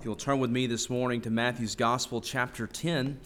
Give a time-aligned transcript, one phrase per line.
[0.00, 3.20] If you'll turn with me this morning to Matthew's Gospel, chapter 10.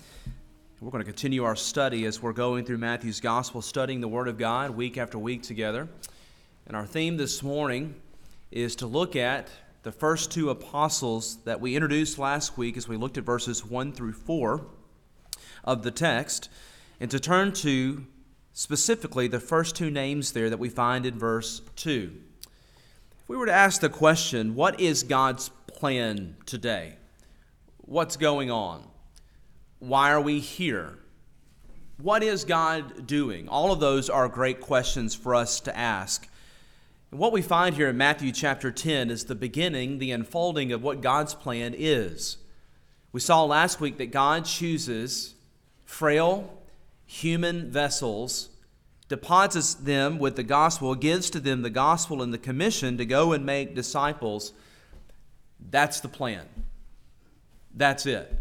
[0.81, 4.27] We're going to continue our study as we're going through Matthew's Gospel, studying the Word
[4.27, 5.87] of God week after week together.
[6.67, 7.95] And our theme this morning
[8.51, 9.51] is to look at
[9.85, 13.93] the first two apostles that we introduced last week as we looked at verses 1
[13.93, 14.67] through 4
[15.63, 16.49] of the text,
[16.99, 18.05] and to turn to
[18.53, 22.13] specifically the first two names there that we find in verse 2.
[22.43, 25.53] If we were to ask the question, what is God's
[25.85, 26.95] plan today?
[27.77, 28.89] What's going on?
[29.81, 30.99] Why are we here?
[31.99, 33.51] What is God doing?
[33.51, 36.27] All of those are great questions for us to ask.
[37.11, 41.03] What we find here in Matthew chapter 10 is the beginning, the unfolding of what
[41.03, 42.39] God's plan is.
[43.13, 45.35] We saw last week that God chooses
[45.85, 46.63] frail,
[47.05, 48.49] human vessels,
[49.11, 53.35] deposits them with the gospel, gives to them the gospel and the commission to go
[53.35, 54.55] and make disciples
[55.71, 56.47] that's the plan.
[57.75, 58.33] That's it.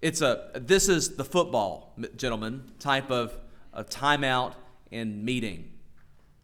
[0.00, 3.36] It's a this is the football, gentlemen, type of,
[3.72, 4.54] of timeout
[4.92, 5.72] and meeting.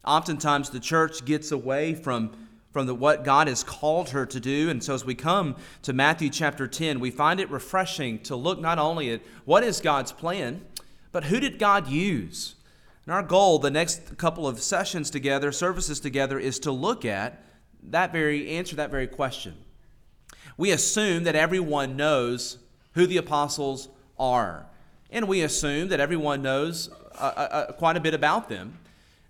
[0.04, 2.32] Oftentimes the church gets away from
[2.72, 4.70] from the, what God has called her to do.
[4.70, 8.60] And so as we come to Matthew chapter 10, we find it refreshing to look
[8.60, 10.64] not only at what is God's plan,
[11.10, 12.54] but who did God use?
[13.04, 17.42] And our goal, the next couple of sessions together, services together, is to look at
[17.82, 19.56] that very answer that very question
[20.60, 22.58] we assume that everyone knows
[22.92, 24.66] who the apostles are.
[25.10, 28.78] And we assume that everyone knows uh, uh, uh, quite a bit about them.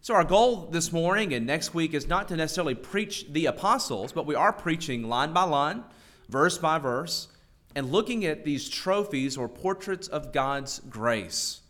[0.03, 4.11] So, our goal this morning and next week is not to necessarily preach the apostles,
[4.11, 5.85] but we are preaching line by line,
[6.29, 7.29] verse by verse,
[7.77, 11.61] and looking at these trophies or portraits of God's grace.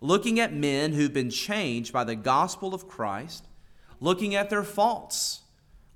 [0.00, 3.44] Looking at men who've been changed by the gospel of Christ,
[4.00, 5.42] looking at their faults,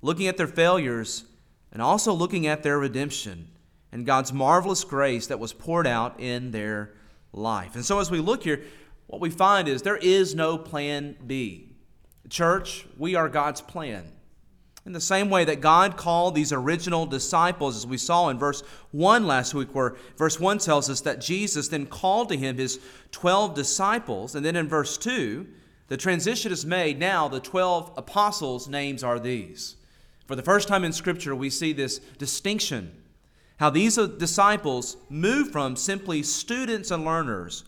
[0.03, 1.23] looking at their failures,
[1.71, 3.49] and also looking at their redemption
[3.91, 6.93] and God's marvelous grace that was poured out in their
[7.33, 7.75] life.
[7.75, 8.63] And so, as we look here,
[9.07, 11.75] what we find is there is no plan B.
[12.29, 14.11] Church, we are God's plan.
[14.85, 18.63] In the same way that God called these original disciples, as we saw in verse
[18.91, 22.79] 1 last week, where verse 1 tells us that Jesus then called to him his
[23.11, 24.35] 12 disciples.
[24.35, 25.47] And then in verse 2,
[25.87, 26.99] the transition is made.
[26.99, 29.76] Now, the 12 apostles' names are these.
[30.27, 32.91] For the first time in Scripture, we see this distinction
[33.57, 37.63] how these uh, disciples move from simply students and learners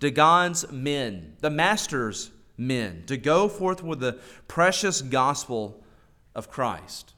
[0.00, 5.82] to God's men, the Master's men, to go forth with the precious gospel
[6.34, 7.14] of Christ.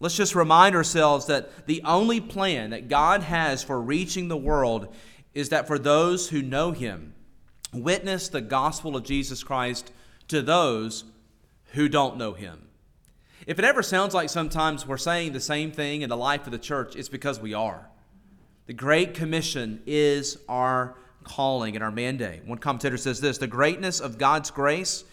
[0.00, 4.94] Let's just remind ourselves that the only plan that God has for reaching the world
[5.32, 7.14] is that for those who know Him,
[7.72, 9.90] witness the gospel of Jesus Christ
[10.28, 11.04] to those
[11.72, 12.65] who don't know Him.
[13.46, 16.50] If it ever sounds like sometimes we're saying the same thing in the life of
[16.50, 17.88] the church, it's because we are.
[18.66, 22.44] The Great Commission is our calling and our mandate.
[22.44, 25.04] One commentator says this The greatness of God's grace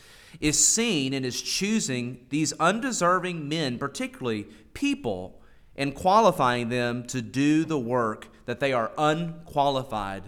[0.41, 5.39] is seen in his choosing these undeserving men, particularly people,
[5.75, 10.23] and qualifying them to do the work that they are unqualified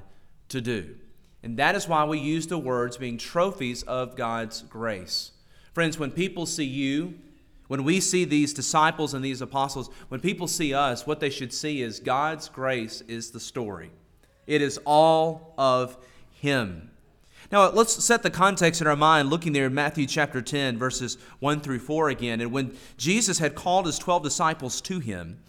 [0.50, 0.96] to do.
[1.42, 5.32] And that is why we use the words being trophies of God's grace.
[5.74, 7.16] Friends, when people see you
[7.68, 11.54] when we see these disciples and these apostles, when people see us, what they should
[11.54, 13.92] see is God's grace is the story.
[14.46, 15.98] It is all of
[16.32, 16.92] Him.
[17.52, 21.18] Now, let's set the context in our mind looking there in Matthew chapter 10, verses
[21.40, 22.42] 1 through 4 again.
[22.42, 25.40] And when Jesus had called his 12 disciples to him,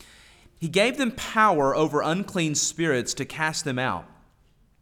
[0.59, 4.07] he gave them power over unclean spirits to cast them out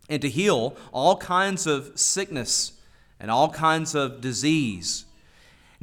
[0.08, 2.72] and to heal all kinds of sickness
[3.18, 5.04] and all kinds of disease.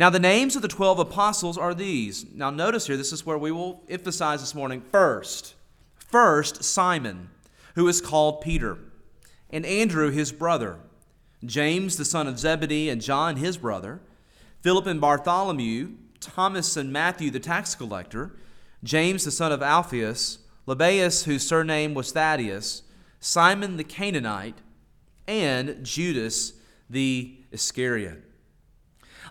[0.02, 2.26] Now, the names of the 12 apostles are these.
[2.34, 4.82] Now, notice here, this is where we will emphasize this morning.
[4.92, 5.54] First,
[5.96, 7.30] first, Simon,
[7.76, 8.80] who is called Peter,
[9.52, 10.80] and Andrew, his brother,
[11.46, 14.02] James, the son of Zebedee, and John, his brother,
[14.62, 18.36] Philip and Bartholomew, Thomas and Matthew, the tax collector,
[18.84, 22.82] James, the son of Alphaeus, Lebbaeus, whose surname was Thaddeus,
[23.20, 24.58] Simon the Canaanite,
[25.28, 26.54] and Judas
[26.90, 28.31] the Iscariot.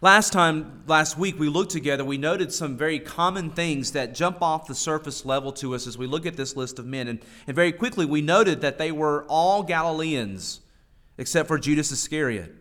[0.02, 4.40] Last time, last week, we looked together, we noted some very common things that jump
[4.40, 7.06] off the surface level to us as we look at this list of men.
[7.06, 10.60] And, and very quickly, we noted that they were all Galileans,
[11.18, 12.54] except for Judas Iscariot.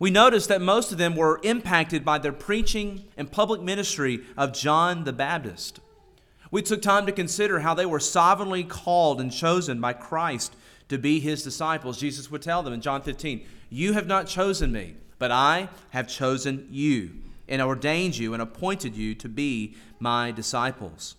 [0.00, 4.52] We noticed that most of them were impacted by the preaching and public ministry of
[4.52, 5.78] John the Baptist.
[6.50, 10.56] We took time to consider how they were sovereignly called and chosen by Christ
[10.88, 12.00] to be his disciples.
[12.00, 16.08] Jesus would tell them in John 15, You have not chosen me but I have
[16.08, 17.10] chosen you
[17.48, 21.16] and ordained you and appointed you to be my disciples.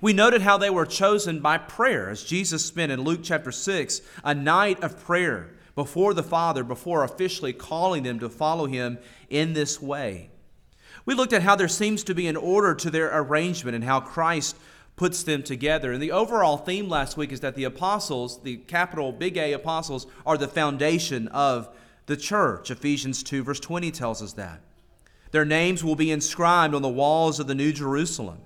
[0.00, 4.00] We noted how they were chosen by prayer, as Jesus spent in Luke chapter 6
[4.24, 8.98] a night of prayer before the Father, before officially calling them to follow him
[9.30, 10.30] in this way.
[11.04, 14.00] We looked at how there seems to be an order to their arrangement and how
[14.00, 14.56] Christ
[14.96, 15.92] puts them together.
[15.92, 20.06] And the overall theme last week is that the apostles, the capital big A apostles,
[20.24, 21.68] are the foundation of
[22.06, 22.70] the church.
[22.70, 24.60] Ephesians 2, verse 20 tells us that.
[25.32, 28.38] Their names will be inscribed on the walls of the New Jerusalem.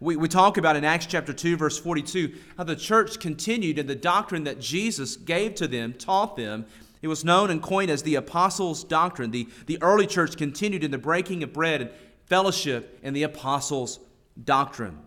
[0.00, 3.86] We, we talk about in Acts chapter 2, verse 42, how the church continued in
[3.86, 6.66] the doctrine that Jesus gave to them, taught them.
[7.02, 9.30] It was known and coined as the apostles' doctrine.
[9.30, 11.90] The, the early church continued in the breaking of bread and
[12.26, 13.98] fellowship in the apostles'
[14.44, 14.98] doctrine.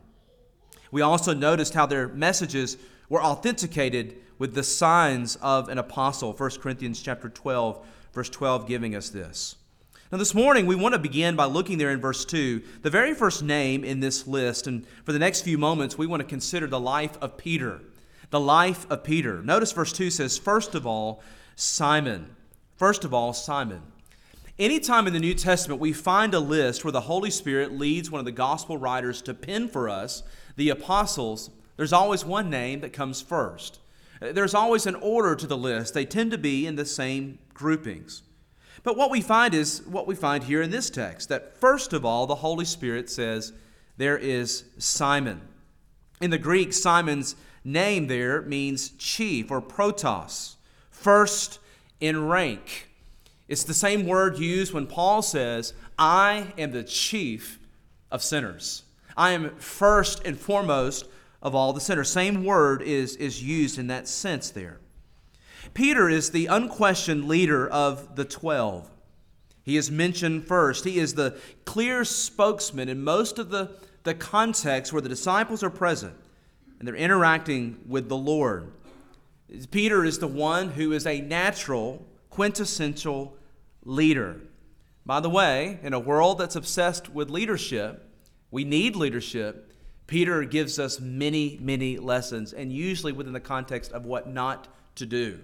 [0.91, 2.77] We also noticed how their messages
[3.07, 6.33] were authenticated with the signs of an apostle.
[6.33, 9.55] 1 Corinthians chapter 12, verse 12 giving us this.
[10.11, 13.13] Now, this morning, we want to begin by looking there in verse 2, the very
[13.13, 14.65] first name in this list.
[14.65, 17.81] And for the next few moments, we want to consider the life of Peter.
[18.31, 19.43] The life of Peter.
[19.43, 21.21] Notice verse 2 says, First of all,
[21.55, 22.35] Simon.
[22.77, 23.83] First of all, Simon.
[24.57, 28.17] Anytime in the New Testament we find a list where the Holy Spirit leads one
[28.17, 30.23] of the gospel writers to pen for us
[30.55, 33.77] the apostles, there's always one name that comes first.
[34.21, 35.95] There's always an order to the list.
[35.95, 38.21] They tend to be in the same groupings.
[38.83, 42.05] But what we find is what we find here in this text that first of
[42.05, 43.51] all, the Holy Spirit says,
[43.97, 45.41] There is Simon.
[46.21, 50.55] In the Greek, Simon's name there means chief or protos,
[50.91, 51.59] first
[51.99, 52.89] in rank.
[53.47, 57.59] It's the same word used when Paul says, I am the chief
[58.11, 58.83] of sinners.
[59.17, 61.05] I am first and foremost
[61.41, 62.09] of all the sinners.
[62.09, 64.79] Same word is, is used in that sense there.
[65.73, 68.89] Peter is the unquestioned leader of the twelve.
[69.63, 70.85] He is mentioned first.
[70.85, 73.71] He is the clear spokesman in most of the,
[74.03, 76.15] the context where the disciples are present
[76.79, 78.71] and they're interacting with the Lord.
[79.69, 83.37] Peter is the one who is a natural, quintessential
[83.83, 84.41] leader.
[85.05, 88.09] By the way, in a world that's obsessed with leadership,
[88.49, 89.70] we need leadership.
[90.07, 95.05] Peter gives us many, many lessons, and usually within the context of what not to
[95.05, 95.39] do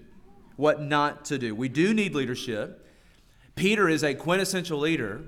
[0.57, 1.55] what not to do.
[1.55, 2.85] We do need leadership.
[3.55, 5.23] Peter is a quintessential leader,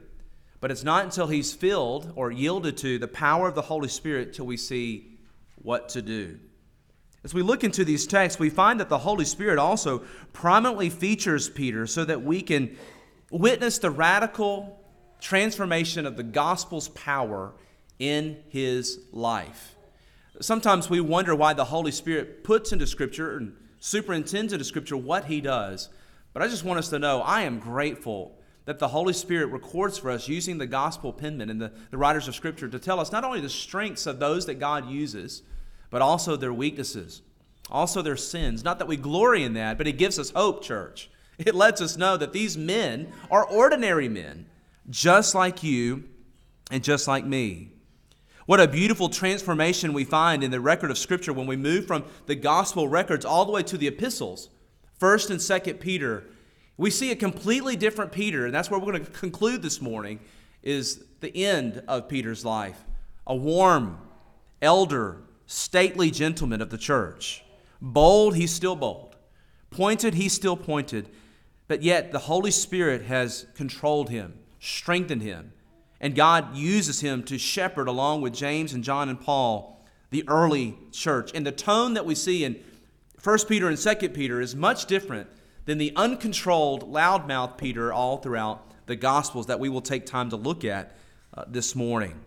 [0.60, 4.34] but it's not until he's filled or yielded to the power of the Holy Spirit
[4.34, 5.18] till we see
[5.56, 6.40] what to do.
[7.24, 10.00] As we look into these texts, we find that the Holy Spirit also
[10.34, 12.76] prominently features Peter so that we can
[13.30, 14.80] witness the radical
[15.22, 17.54] transformation of the gospel's power
[18.00, 19.76] in his life.
[20.42, 25.26] Sometimes we wonder why the Holy Spirit puts into Scripture and superintends into Scripture what
[25.26, 25.90] he does.
[26.34, 29.98] But I just want us to know I am grateful that the Holy Spirit records
[29.98, 33.12] for us using the gospel penman and the, the writers of Scripture to tell us
[33.12, 35.42] not only the strengths of those that God uses,
[35.90, 37.22] but also their weaknesses,
[37.70, 38.64] also their sins.
[38.64, 41.10] Not that we glory in that, but it gives us hope, church.
[41.38, 44.46] It lets us know that these men are ordinary men,
[44.90, 46.04] just like you
[46.70, 47.72] and just like me.
[48.50, 52.04] What a beautiful transformation we find in the record of Scripture when we move from
[52.26, 54.50] the gospel records all the way to the epistles,
[55.00, 56.24] 1st and 2nd Peter.
[56.76, 60.20] We see a completely different Peter, and that's where we're going to conclude this morning,
[60.64, 62.80] is the end of Peter's life.
[63.28, 64.00] A warm,
[64.64, 67.44] elder, stately gentleman of the church.
[67.80, 69.16] Bold, he's still bold.
[69.70, 71.08] Pointed, he's still pointed.
[71.68, 75.54] But yet, the Holy Spirit has controlled him, strengthened him,
[76.02, 80.78] and God uses him to shepherd, along with James and John and Paul, the early
[80.92, 81.32] church.
[81.34, 82.60] And the tone that we see in
[83.22, 85.28] 1 Peter and 2 Peter is much different
[85.66, 90.36] than the uncontrolled, loudmouth Peter all throughout the Gospels that we will take time to
[90.36, 90.96] look at
[91.34, 92.20] uh, this morning.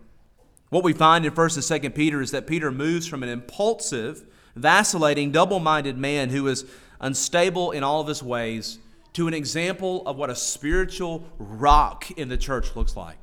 [0.69, 4.23] What we find in 1st and 2nd Peter is that Peter moves from an impulsive,
[4.55, 6.65] vacillating, double minded man who is
[7.01, 8.79] unstable in all of his ways
[9.13, 13.17] to an example of what a spiritual rock in the church looks like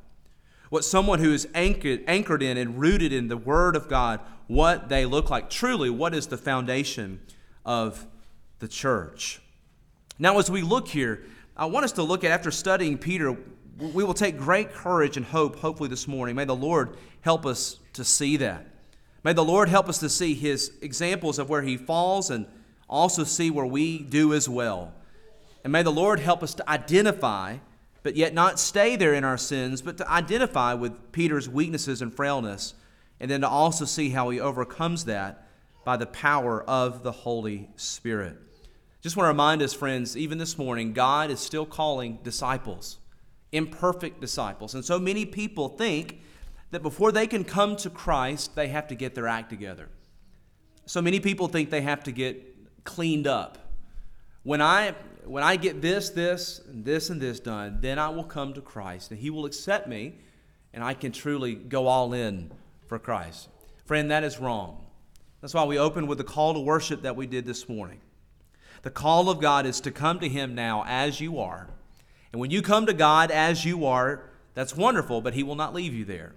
[0.71, 4.87] what someone who is anchored, anchored in and rooted in the Word of God, what
[4.87, 5.49] they look like.
[5.49, 7.19] Truly, what is the foundation
[7.65, 8.07] of
[8.59, 9.41] the church?
[10.17, 11.25] Now, as we look here,
[11.57, 13.37] I want us to look at, after studying Peter,
[13.79, 16.37] we will take great courage and hope, hopefully, this morning.
[16.37, 18.65] May the Lord help us to see that.
[19.25, 22.45] May the Lord help us to see his examples of where he falls and
[22.89, 24.93] also see where we do as well.
[25.65, 27.57] And may the Lord help us to identify
[28.03, 32.13] but yet not stay there in our sins, but to identify with Peter's weaknesses and
[32.13, 32.73] frailness,
[33.19, 35.47] and then to also see how he overcomes that
[35.85, 38.37] by the power of the Holy Spirit.
[39.01, 42.99] Just want to remind us, friends, even this morning, God is still calling disciples,
[43.51, 44.75] imperfect disciples.
[44.75, 46.21] And so many people think
[46.69, 49.89] that before they can come to Christ, they have to get their act together.
[50.85, 53.57] So many people think they have to get cleaned up.
[54.43, 58.23] When I when I get this, this, and this, and this done, then I will
[58.23, 60.15] come to Christ, and He will accept me,
[60.73, 62.51] and I can truly go all in
[62.87, 63.49] for Christ.
[63.85, 64.85] Friend, that is wrong.
[65.41, 67.99] That's why we opened with the call to worship that we did this morning.
[68.83, 71.67] The call of God is to come to Him now as you are.
[72.31, 75.73] And when you come to God as you are, that's wonderful, but He will not
[75.73, 76.35] leave you there.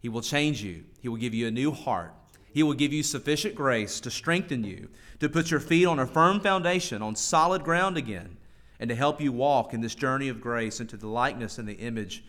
[0.00, 2.14] He will change you, He will give you a new heart.
[2.52, 4.88] He will give you sufficient grace to strengthen you,
[5.20, 8.36] to put your feet on a firm foundation, on solid ground again,
[8.80, 11.74] and to help you walk in this journey of grace into the likeness and the
[11.74, 12.24] image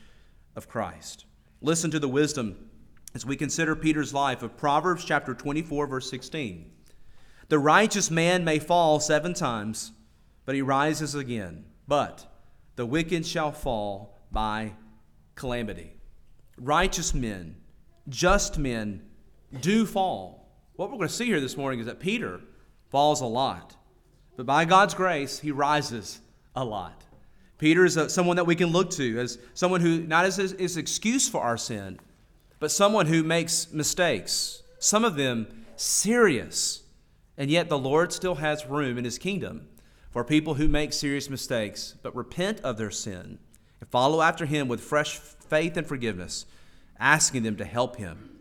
[0.55, 1.25] of Christ.
[1.61, 2.69] Listen to the wisdom
[3.13, 6.71] as we consider Peter's life of Proverbs chapter 24, verse 16.
[7.49, 9.91] The righteous man may fall seven times,
[10.45, 11.65] but he rises again.
[11.87, 12.27] But
[12.75, 14.73] the wicked shall fall by
[15.35, 15.93] calamity.
[16.57, 17.55] Righteous men,
[18.07, 19.01] just men,
[19.61, 20.47] do fall.
[20.75, 22.41] What we're going to see here this morning is that Peter
[22.89, 23.75] falls a lot,
[24.37, 26.19] but by God's grace, he rises
[26.55, 27.03] a lot.
[27.57, 30.77] Peter is a, someone that we can look to as someone who, not as his
[30.77, 31.99] excuse for our sin,
[32.59, 36.83] but someone who makes mistakes, some of them serious.
[37.37, 39.67] And yet the Lord still has room in his kingdom
[40.11, 43.39] for people who make serious mistakes, but repent of their sin
[43.79, 46.45] and follow after him with fresh faith and forgiveness,
[46.99, 48.38] asking them to help him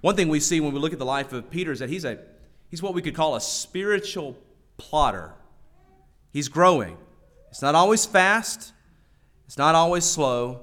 [0.00, 2.04] one thing we see when we look at the life of Peter is that he's,
[2.04, 2.18] a,
[2.68, 4.36] he's what we could call a spiritual
[4.76, 5.34] plodder.
[6.32, 6.96] He's growing.
[7.50, 8.72] It's not always fast,
[9.46, 10.60] it's not always slow,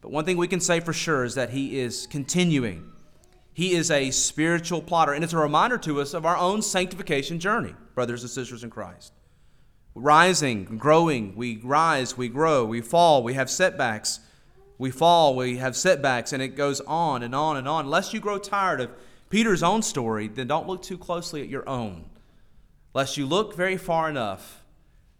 [0.00, 2.90] but one thing we can say for sure is that he is continuing.
[3.52, 7.38] He is a spiritual plodder, and it's a reminder to us of our own sanctification
[7.38, 9.12] journey, brothers and sisters in Christ.
[9.94, 14.20] Rising, growing, we rise, we grow, we fall, we have setbacks
[14.82, 17.84] we fall, we have setbacks, and it goes on and on and on.
[17.84, 18.90] Unless you grow tired of
[19.30, 22.06] Peter's own story, then don't look too closely at your own.
[22.92, 24.64] Lest you look very far enough,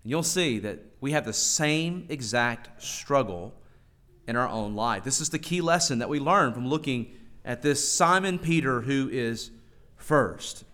[0.03, 3.55] and you'll see that we have the same exact struggle
[4.27, 5.05] in our own life.
[5.05, 7.13] This is the key lesson that we learn from looking
[7.45, 9.53] at this Simon Peter who is
[9.97, 10.65] first.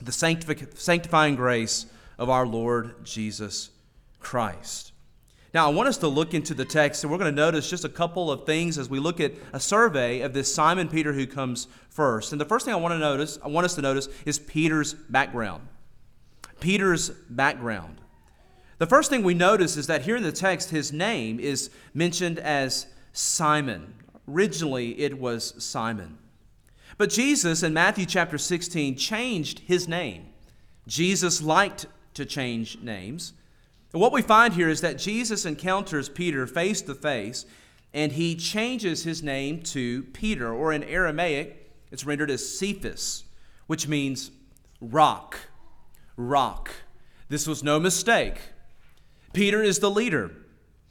[0.00, 3.70] The sanctifying grace of our Lord Jesus
[4.20, 4.89] Christ.
[5.52, 7.84] Now, I want us to look into the text, and we're going to notice just
[7.84, 11.26] a couple of things as we look at a survey of this Simon Peter who
[11.26, 12.30] comes first.
[12.30, 14.94] And the first thing I want to notice, I want us to notice, is Peter's
[14.94, 15.66] background.
[16.60, 18.00] Peter's background.
[18.78, 22.38] The first thing we notice is that here in the text, his name is mentioned
[22.38, 23.94] as Simon.
[24.28, 26.16] Originally, it was Simon.
[26.96, 30.28] But Jesus in Matthew chapter 16 changed his name.
[30.86, 33.32] Jesus liked to change names.
[33.92, 37.44] And what we find here is that Jesus encounters Peter face to face,
[37.92, 43.24] and he changes his name to Peter, or in Aramaic, it's rendered as Cephas,
[43.66, 44.30] which means
[44.80, 45.38] rock.
[46.16, 46.70] Rock.
[47.28, 48.40] This was no mistake.
[49.32, 50.30] Peter is the leader.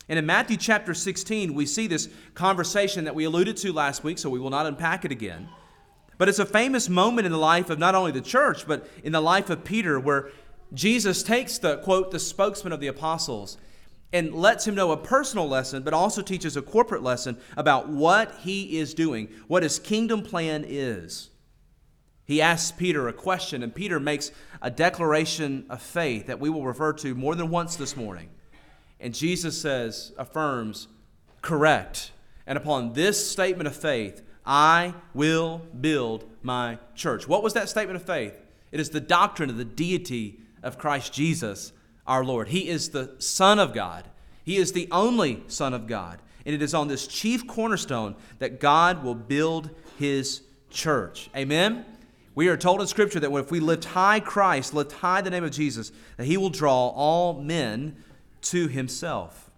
[0.10, 4.18] And in Matthew chapter 16, we see this conversation that we alluded to last week,
[4.18, 5.48] so we will not unpack it again.
[6.18, 9.14] But it's a famous moment in the life of not only the church, but in
[9.14, 10.30] the life of Peter, where
[10.74, 13.58] Jesus takes the, quote, the spokesman of the apostles
[14.12, 18.36] and lets him know a personal lesson, but also teaches a corporate lesson about what
[18.40, 21.30] he is doing, what his kingdom plan is.
[22.26, 26.66] He asks Peter a question, and Peter makes a declaration of faith that we will
[26.66, 28.30] refer to more than once this morning.
[29.00, 30.88] And Jesus says, affirms,
[31.42, 32.12] correct.
[32.46, 37.28] And upon this statement of faith, I will build my church.
[37.28, 38.40] What was that statement of faith?
[38.72, 41.72] It is the doctrine of the deity of Christ Jesus
[42.08, 42.50] our Lord.
[42.50, 44.10] He is the Son of God,
[44.44, 46.20] He is the only Son of God.
[46.46, 51.30] And it is on this chief cornerstone that God will build His church.
[51.36, 51.86] Amen?
[52.34, 55.44] We are told in Scripture that if we lift high Christ, lift high the name
[55.44, 58.04] of Jesus, that He will draw all men
[58.44, 59.52] to Himself.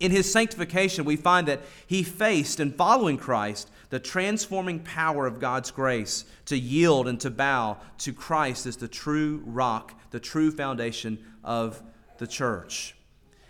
[0.00, 5.38] In His sanctification, we find that He faced, in following Christ, the transforming power of
[5.38, 10.50] God's grace to yield and to bow to Christ as the true rock the true
[10.50, 11.82] foundation of
[12.18, 12.94] the church.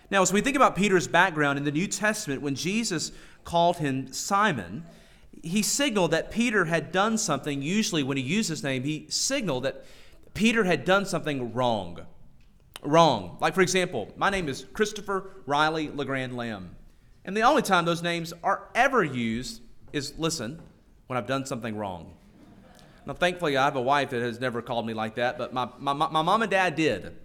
[0.09, 3.11] Now, as we think about Peter's background in the New Testament, when Jesus
[3.43, 4.85] called him Simon,
[5.41, 7.61] he signaled that Peter had done something.
[7.61, 9.85] Usually, when he used his name, he signaled that
[10.33, 11.99] Peter had done something wrong.
[12.83, 13.37] Wrong.
[13.39, 16.75] Like, for example, my name is Christopher Riley LeGrand Lamb.
[17.23, 19.61] And the only time those names are ever used
[19.93, 20.61] is listen,
[21.07, 22.13] when I've done something wrong.
[23.05, 25.67] Now, thankfully, I have a wife that has never called me like that, but my,
[25.79, 27.15] my, my mom and dad did.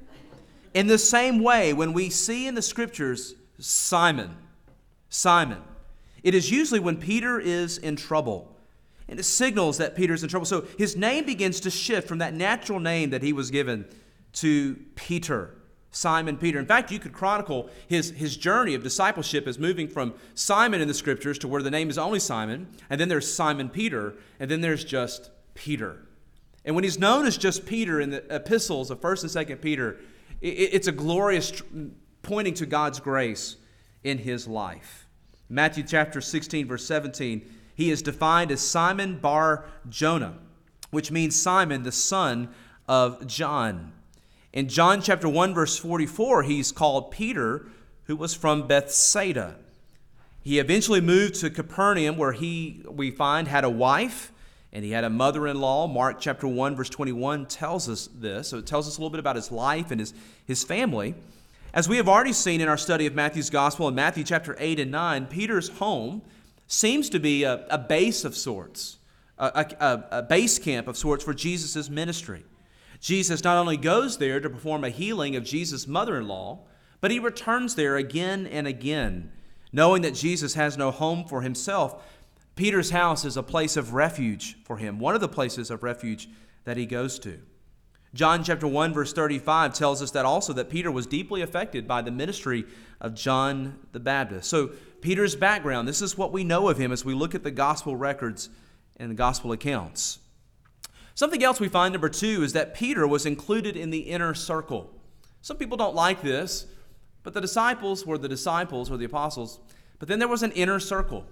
[0.75, 4.37] In the same way, when we see in the scriptures Simon,
[5.09, 5.63] Simon,
[6.23, 8.57] it is usually when Peter is in trouble,
[9.09, 10.47] And it signals that Peter's in trouble.
[10.47, 13.87] So his name begins to shift from that natural name that he was given
[14.35, 15.56] to Peter,
[15.97, 16.59] Simon Peter.
[16.59, 20.89] In fact, you could chronicle his, his journey of discipleship as moving from Simon in
[20.89, 24.51] the scriptures to where the name is only Simon, and then there's Simon Peter, and
[24.51, 26.07] then there's just Peter.
[26.67, 29.97] And when he's known as just Peter in the epistles of 1st and 2nd Peter,
[30.43, 31.63] it, it's a glorious
[32.21, 33.57] pointing to God's grace
[34.05, 35.09] in his life.
[35.49, 40.37] Matthew chapter 16, verse 17, he is defined as Simon Bar Jonah,
[40.91, 42.51] which means Simon, the son
[42.87, 43.93] of John.
[44.57, 47.67] In John chapter 1, verse 44, he's called Peter,
[48.05, 49.57] who was from Bethsaida.
[50.41, 54.33] He eventually moved to Capernaum, where he, we find, had a wife
[54.73, 55.87] and he had a mother in law.
[55.87, 58.49] Mark chapter 1, verse 21 tells us this.
[58.49, 60.15] So it tells us a little bit about his life and his,
[60.47, 61.15] his family.
[61.75, 64.81] As we have already seen in our study of Matthew's gospel in Matthew chapter 8
[64.81, 66.23] and 9, Peter's home
[66.67, 68.97] seems to be a, a base of sorts,
[69.37, 72.43] a, a, a base camp of sorts for Jesus' ministry.
[73.07, 76.65] Jesus not only goes there to perform a healing of Jesus' mother in law,
[77.01, 79.31] but he returns there again and again,
[79.73, 82.03] knowing that Jesus has no home for himself.
[82.57, 86.29] Peter's house is a place of refuge for him, one of the places of refuge
[86.65, 87.39] that he goes to.
[88.13, 92.03] John chapter 1 verse 35 tells us that also that Peter was deeply affected by
[92.03, 92.65] the ministry
[93.01, 94.51] of John the Baptist.
[94.51, 97.53] So Peter's background, this is what we know of him as we look at the
[97.53, 98.51] gospel records
[98.97, 100.19] and the gospel accounts.
[101.17, 104.93] Something else we find, number two, is that Peter was included in the inner circle.
[105.41, 106.67] Some people don't like this,
[107.23, 109.59] but the disciples were the disciples or the apostles.
[109.99, 111.25] But then there was an inner circle.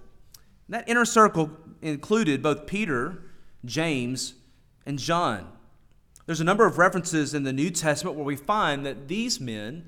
[0.67, 1.51] And that inner circle
[1.83, 3.25] included both Peter,
[3.63, 4.33] James,
[4.87, 5.51] and John.
[6.25, 9.85] There's a number of references in the New Testament where we find that these men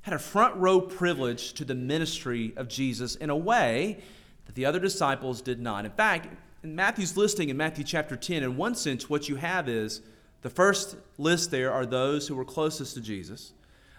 [0.00, 3.98] had a front row privilege to the ministry of Jesus in a way
[4.46, 5.84] that the other disciples did not.
[5.84, 6.28] In fact,
[6.64, 10.00] in Matthew's listing in Matthew chapter 10, in one sense, what you have is
[10.40, 13.52] the first list there are those who were closest to Jesus.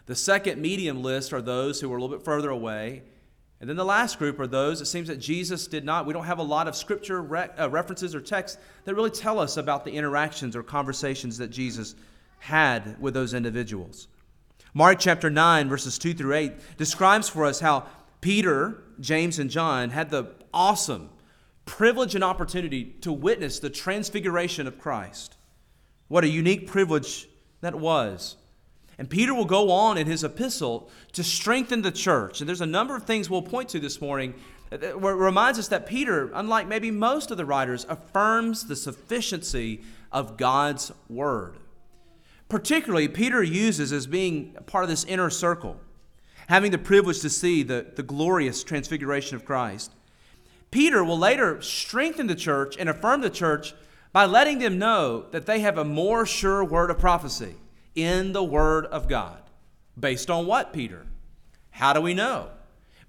[0.08, 3.04] The second medium list are those who were a little bit further away.
[3.62, 6.26] And then the last group are those, it seems that Jesus did not, we don't
[6.26, 9.86] have a lot of scripture re- uh, references or texts that really tell us about
[9.86, 11.96] the interactions or conversations that Jesus
[12.40, 14.08] had with those individuals.
[14.74, 17.86] Mark chapter 9, verses 2 through 8, describes for us how
[18.22, 21.10] Peter, James, and John had the awesome
[21.66, 25.36] privilege and opportunity to witness the transfiguration of Christ.
[26.08, 27.28] What a unique privilege
[27.62, 28.38] that was.
[28.98, 32.40] And Peter will go on in his epistle to strengthen the church.
[32.40, 34.36] And there's a number of things we'll point to this morning
[34.70, 40.38] that reminds us that Peter, unlike maybe most of the writers, affirms the sufficiency of
[40.38, 41.58] God's word.
[42.48, 45.80] Particularly, Peter uses as being part of this inner circle,
[46.48, 49.92] having the privilege to see the, the glorious transfiguration of Christ.
[50.76, 53.74] Peter will later strengthen the church and affirm the church
[54.12, 57.56] by letting them know that they have a more sure word of prophecy
[57.96, 59.42] in the Word of God.
[59.98, 61.06] Based on what, Peter?
[61.70, 62.50] How do we know?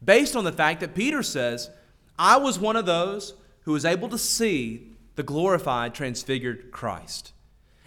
[0.04, 1.68] Based on the fact that Peter says,
[2.16, 7.32] I was one of those who was able to see the glorified, transfigured Christ.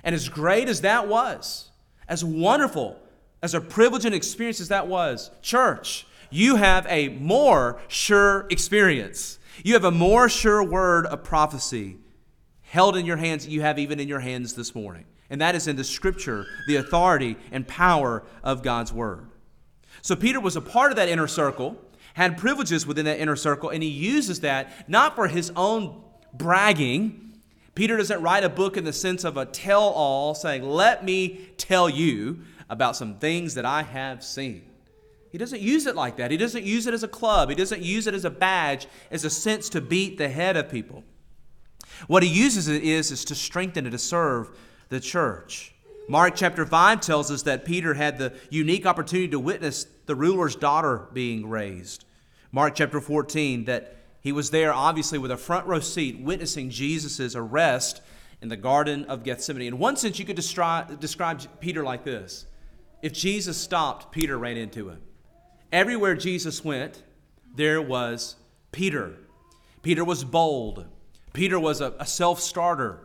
[0.04, 1.70] And as great as that was,
[2.06, 3.00] as wonderful,
[3.42, 9.39] as a privilege and experience as that was, church, you have a more sure experience
[9.64, 11.98] you have a more sure word of prophecy
[12.62, 15.06] held in your hands that you have even in your hands this morning.
[15.30, 19.28] And that is in the scripture, the authority and power of God's word.
[20.02, 21.78] So Peter was a part of that inner circle,
[22.14, 26.02] had privileges within that inner circle, and he uses that not for his own
[26.34, 27.34] bragging.
[27.76, 31.50] Peter doesn't write a book in the sense of a tell all saying, Let me
[31.58, 34.69] tell you about some things that I have seen.
[35.32, 36.32] He doesn't use it like that.
[36.32, 37.50] He doesn't use it as a club.
[37.50, 40.70] He doesn't use it as a badge, as a sense to beat the head of
[40.70, 41.04] people.
[42.08, 44.50] What he uses it is, is to strengthen and to serve
[44.90, 45.74] the church.
[46.08, 50.56] Mark chapter 5 tells us that Peter had the unique opportunity to witness the ruler's
[50.56, 52.06] daughter being raised.
[52.52, 57.36] Mark chapter 14, that he was there obviously with a front row seat witnessing Jesus'
[57.36, 58.02] arrest
[58.42, 59.68] in the Garden of Gethsemane.
[59.68, 62.48] In one sense, you could describe, describe Peter like this
[63.04, 65.02] If Jesus stopped, Peter ran into him.
[65.72, 67.04] Everywhere Jesus went,
[67.56, 68.36] there was
[68.72, 69.14] Peter.
[69.82, 70.86] Peter was bold.
[71.34, 73.00] Peter was a, a self starter.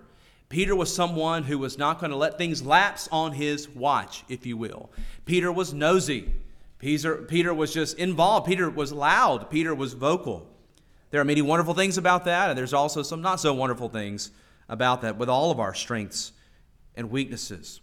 [0.48, 4.46] Peter was someone who was not going to let things lapse on his watch, if
[4.46, 4.90] you will.
[5.24, 6.32] Peter was nosy.
[6.78, 8.46] Peter, Peter was just involved.
[8.46, 9.50] Peter was loud.
[9.50, 10.46] Peter was vocal.
[11.10, 14.30] There are many wonderful things about that, and there's also some not so wonderful things
[14.68, 16.32] about that with all of our strengths
[16.94, 17.80] and weaknesses.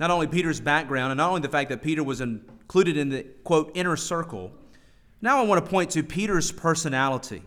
[0.00, 3.22] Not only Peter's background, and not only the fact that Peter was included in the
[3.44, 4.50] quote inner circle,
[5.20, 7.42] now I want to point to Peter's personality.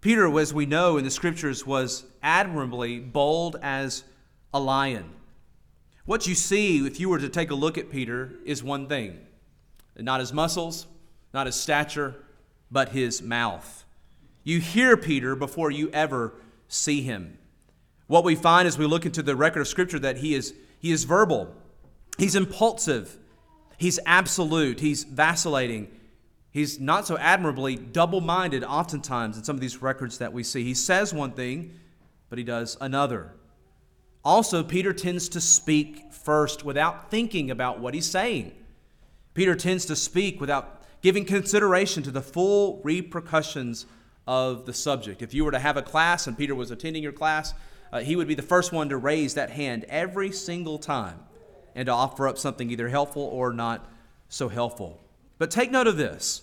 [0.00, 4.02] Peter, as we know in the scriptures, was admirably bold as
[4.52, 5.08] a lion.
[6.06, 9.20] What you see, if you were to take a look at Peter, is one thing
[9.96, 10.88] not his muscles,
[11.32, 12.16] not his stature,
[12.68, 13.84] but his mouth.
[14.42, 16.34] You hear Peter before you ever
[16.66, 17.38] see him.
[18.08, 20.52] What we find as we look into the record of Scripture that he is,
[20.84, 21.50] he is verbal,
[22.18, 23.16] he's impulsive,
[23.78, 25.88] he's absolute, he's vacillating,
[26.50, 30.62] he's not so admirably double minded, oftentimes, in some of these records that we see.
[30.62, 31.80] He says one thing,
[32.28, 33.32] but he does another.
[34.26, 38.52] Also, Peter tends to speak first without thinking about what he's saying.
[39.32, 43.86] Peter tends to speak without giving consideration to the full repercussions
[44.26, 45.22] of the subject.
[45.22, 47.54] If you were to have a class and Peter was attending your class,
[47.92, 51.20] uh, he would be the first one to raise that hand every single time
[51.74, 53.90] and to offer up something either helpful or not
[54.28, 55.00] so helpful.
[55.38, 56.42] But take note of this.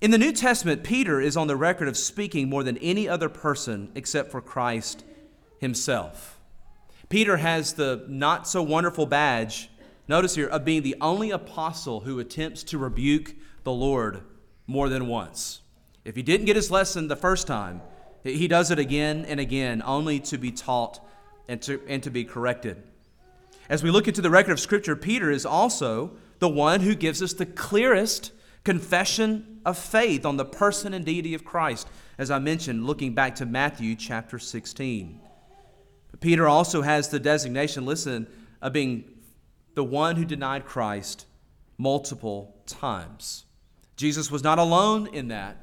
[0.00, 3.28] In the New Testament, Peter is on the record of speaking more than any other
[3.28, 5.04] person except for Christ
[5.58, 6.38] himself.
[7.08, 9.70] Peter has the not so wonderful badge,
[10.06, 13.34] notice here, of being the only apostle who attempts to rebuke
[13.64, 14.22] the Lord
[14.66, 15.62] more than once.
[16.04, 17.80] If he didn't get his lesson the first time,
[18.24, 21.04] he does it again and again, only to be taught
[21.48, 22.82] and to, and to be corrected.
[23.68, 27.22] As we look into the record of Scripture, Peter is also the one who gives
[27.22, 28.32] us the clearest
[28.64, 33.36] confession of faith on the person and deity of Christ, as I mentioned, looking back
[33.36, 35.20] to Matthew chapter 16.
[36.10, 38.26] But Peter also has the designation, listen,
[38.62, 39.04] of being
[39.74, 41.26] the one who denied Christ
[41.76, 43.44] multiple times.
[43.96, 45.56] Jesus was not alone in that.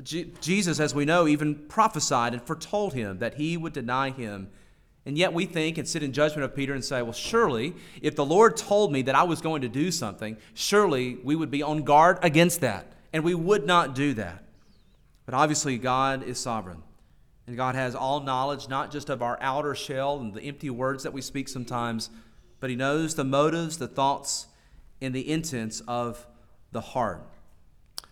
[0.00, 4.48] But Jesus, as we know, even prophesied and foretold him that he would deny him.
[5.04, 8.16] And yet we think and sit in judgment of Peter and say, well, surely if
[8.16, 11.62] the Lord told me that I was going to do something, surely we would be
[11.62, 12.94] on guard against that.
[13.12, 14.42] And we would not do that.
[15.26, 16.82] But obviously, God is sovereign.
[17.46, 21.02] And God has all knowledge, not just of our outer shell and the empty words
[21.02, 22.08] that we speak sometimes,
[22.58, 24.46] but He knows the motives, the thoughts,
[25.02, 26.26] and the intents of
[26.72, 27.22] the heart.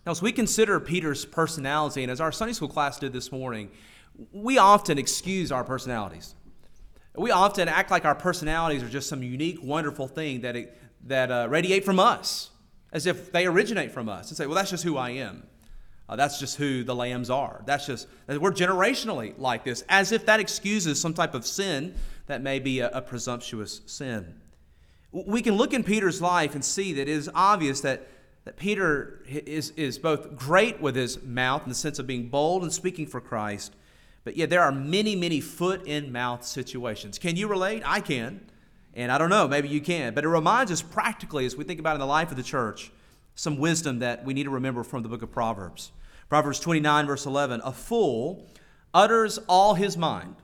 [0.09, 3.69] Now, as we consider Peter's personality, and as our Sunday school class did this morning,
[4.31, 6.33] we often excuse our personalities.
[7.15, 11.29] We often act like our personalities are just some unique, wonderful thing that, it, that
[11.29, 12.49] uh, radiate from us,
[12.91, 15.43] as if they originate from us, and say, well, that's just who I am.
[16.09, 17.61] Uh, that's just who the lambs are.
[17.67, 21.93] That's just, that we're generationally like this, as if that excuses some type of sin
[22.25, 24.41] that may be a, a presumptuous sin.
[25.11, 28.07] We can look in Peter's life and see that it is obvious that
[28.49, 32.63] that Peter is, is both great with his mouth in the sense of being bold
[32.63, 33.75] and speaking for Christ,
[34.23, 37.19] but yet there are many, many foot in mouth situations.
[37.19, 37.83] Can you relate?
[37.85, 38.49] I can.
[38.95, 40.15] And I don't know, maybe you can.
[40.15, 42.91] But it reminds us practically, as we think about in the life of the church,
[43.35, 45.91] some wisdom that we need to remember from the book of Proverbs.
[46.27, 48.47] Proverbs 29, verse 11 A fool
[48.95, 50.37] utters all his mind,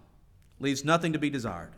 [0.60, 1.74] leaves nothing to be desired,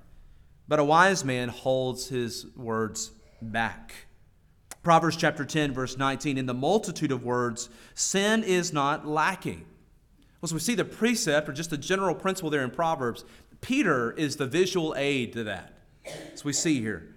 [0.68, 3.12] but a wise man holds his words
[3.42, 4.07] back.
[4.84, 9.66] Proverbs chapter 10, verse 19, in the multitude of words, sin is not lacking.
[10.42, 13.26] Well, so we see the precept or just the general principle there in Proverbs.
[13.62, 15.74] Peter is the visual aid to that.
[16.36, 17.10] So we see here.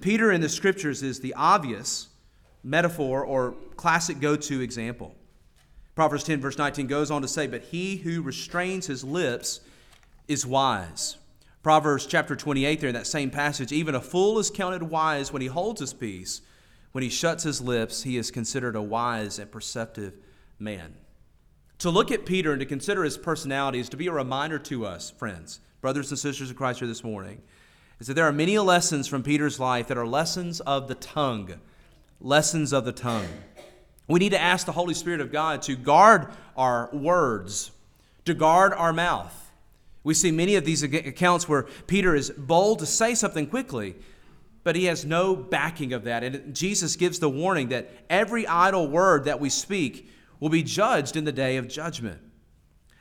[0.00, 2.08] Peter in the scriptures is the obvious
[2.62, 5.14] metaphor or classic go to example.
[5.94, 9.60] Proverbs 10, verse 19 goes on to say, But he who restrains his lips
[10.28, 11.16] is wise.
[11.62, 15.42] Proverbs chapter 28, there in that same passage, even a fool is counted wise when
[15.42, 16.40] he holds his peace,
[16.92, 20.14] when he shuts his lips, he is considered a wise and perceptive
[20.58, 20.94] man.
[21.78, 24.84] To look at Peter and to consider his personality is to be a reminder to
[24.84, 27.40] us, friends, brothers and sisters in Christ here this morning,
[28.00, 31.60] is that there are many lessons from Peter's life that are lessons of the tongue.
[32.20, 33.28] Lessons of the tongue.
[34.08, 37.70] We need to ask the Holy Spirit of God to guard our words,
[38.24, 39.52] to guard our mouth.
[40.02, 43.96] We see many of these accounts where Peter is bold to say something quickly,
[44.70, 46.22] but he has no backing of that.
[46.22, 51.16] And Jesus gives the warning that every idle word that we speak will be judged
[51.16, 52.20] in the day of judgment.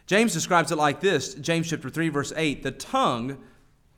[0.07, 3.37] James describes it like this James chapter 3, verse 8 the tongue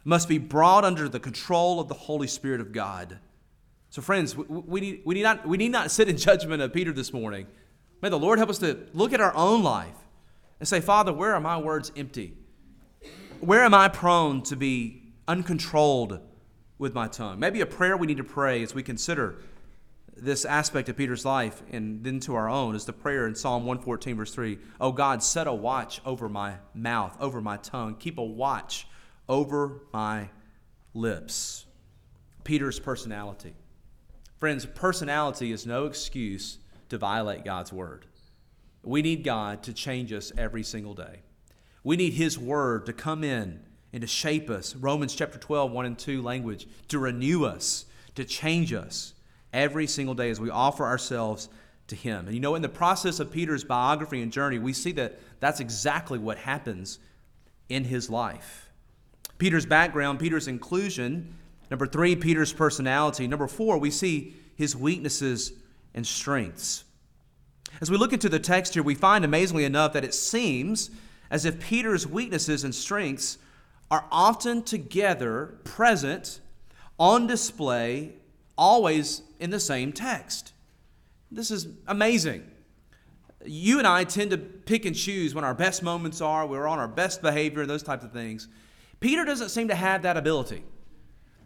[0.04, 3.20] must be brought under the control of the Holy Spirit of God.
[3.90, 6.92] So, friends, we, need, we, need not, we need not sit in judgment of Peter
[6.92, 7.48] this morning.
[8.02, 9.96] May the Lord help us to look at our own life
[10.60, 12.34] and say, Father, where are my words empty?
[13.40, 16.20] Where am I prone to be uncontrolled?
[16.82, 17.40] With my tongue.
[17.40, 19.36] Maybe a prayer we need to pray as we consider
[20.18, 23.66] this aspect of Peter's life and then to our own is the prayer in Psalm
[23.66, 24.58] 114, verse 3.
[24.82, 27.96] Oh God, set a watch over my mouth, over my tongue.
[27.96, 28.88] Keep a watch
[29.30, 30.30] over my
[30.96, 31.68] lips.
[32.44, 33.54] Peter's personality.
[34.40, 36.58] Friends, personality is no excuse
[36.90, 38.08] to violate God's word.
[38.82, 41.22] We need God to change us every single day.
[41.84, 43.60] We need His Word to come in
[43.94, 44.76] and to shape us.
[44.76, 49.14] Romans chapter 12, 1 and 2 language, to renew us, to change us
[49.54, 51.50] every single day as we offer ourselves
[51.88, 52.26] to Him.
[52.26, 55.60] And you know, in the process of Peter's biography and journey, we see that that's
[55.60, 57.00] exactly what happens
[57.72, 58.70] in his life.
[59.38, 61.34] Peter's background, Peter's inclusion.
[61.70, 63.28] Number three, Peter's personality.
[63.28, 65.54] Number four, we see his weaknesses
[65.96, 66.84] and strengths.
[67.80, 70.92] As we look into the text here, we find amazingly enough that it seems
[71.30, 73.38] as if Peter's weaknesses and strengths
[73.92, 76.40] are often together, present,
[76.98, 78.14] on display,
[78.58, 80.54] always in the same text.
[81.30, 82.50] This is amazing.
[83.46, 86.80] You and I tend to pick and choose when our best moments are, we're on
[86.80, 88.48] our best behavior, those types of things.
[89.02, 90.64] Peter doesn't seem to have that ability.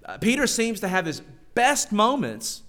[0.06, 1.22] Uh, Peter seems to have his
[1.56, 2.62] best moments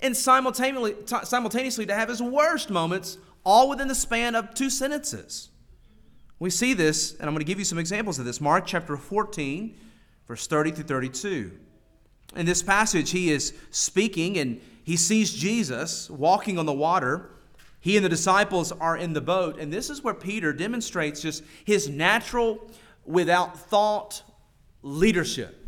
[0.00, 4.70] and simultaneously, t- simultaneously to have his worst moments all within the span of two
[4.70, 5.48] sentences.
[6.38, 8.40] We see this, and I'm going to give you some examples of this.
[8.40, 9.76] Mark chapter 14,
[10.26, 11.52] verse 30 through 32.
[12.36, 17.30] In this passage, he is speaking and he sees Jesus walking on the water.
[17.80, 21.44] He and the disciples are in the boat, and this is where Peter demonstrates just
[21.64, 22.58] his natural,
[23.04, 24.22] without thought
[24.82, 25.60] leadership.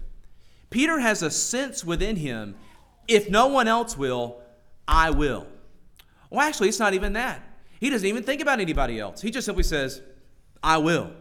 [0.71, 2.57] Peter has a sense within him
[3.09, 4.41] if no one else will,
[4.89, 5.47] I will.
[6.31, 7.43] Well, actually, it's not even that.
[7.79, 9.21] He doesn't even think about anybody else.
[9.21, 10.03] He just simply says,
[10.67, 11.13] I will.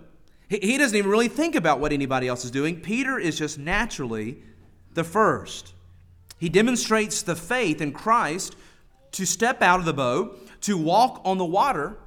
[0.49, 2.81] He doesn't even really think about what anybody else is doing.
[2.81, 4.39] Peter is just naturally
[4.93, 5.73] the first.
[6.39, 8.55] He demonstrates the faith in Christ
[9.11, 11.97] to step out of the boat, to walk on the water,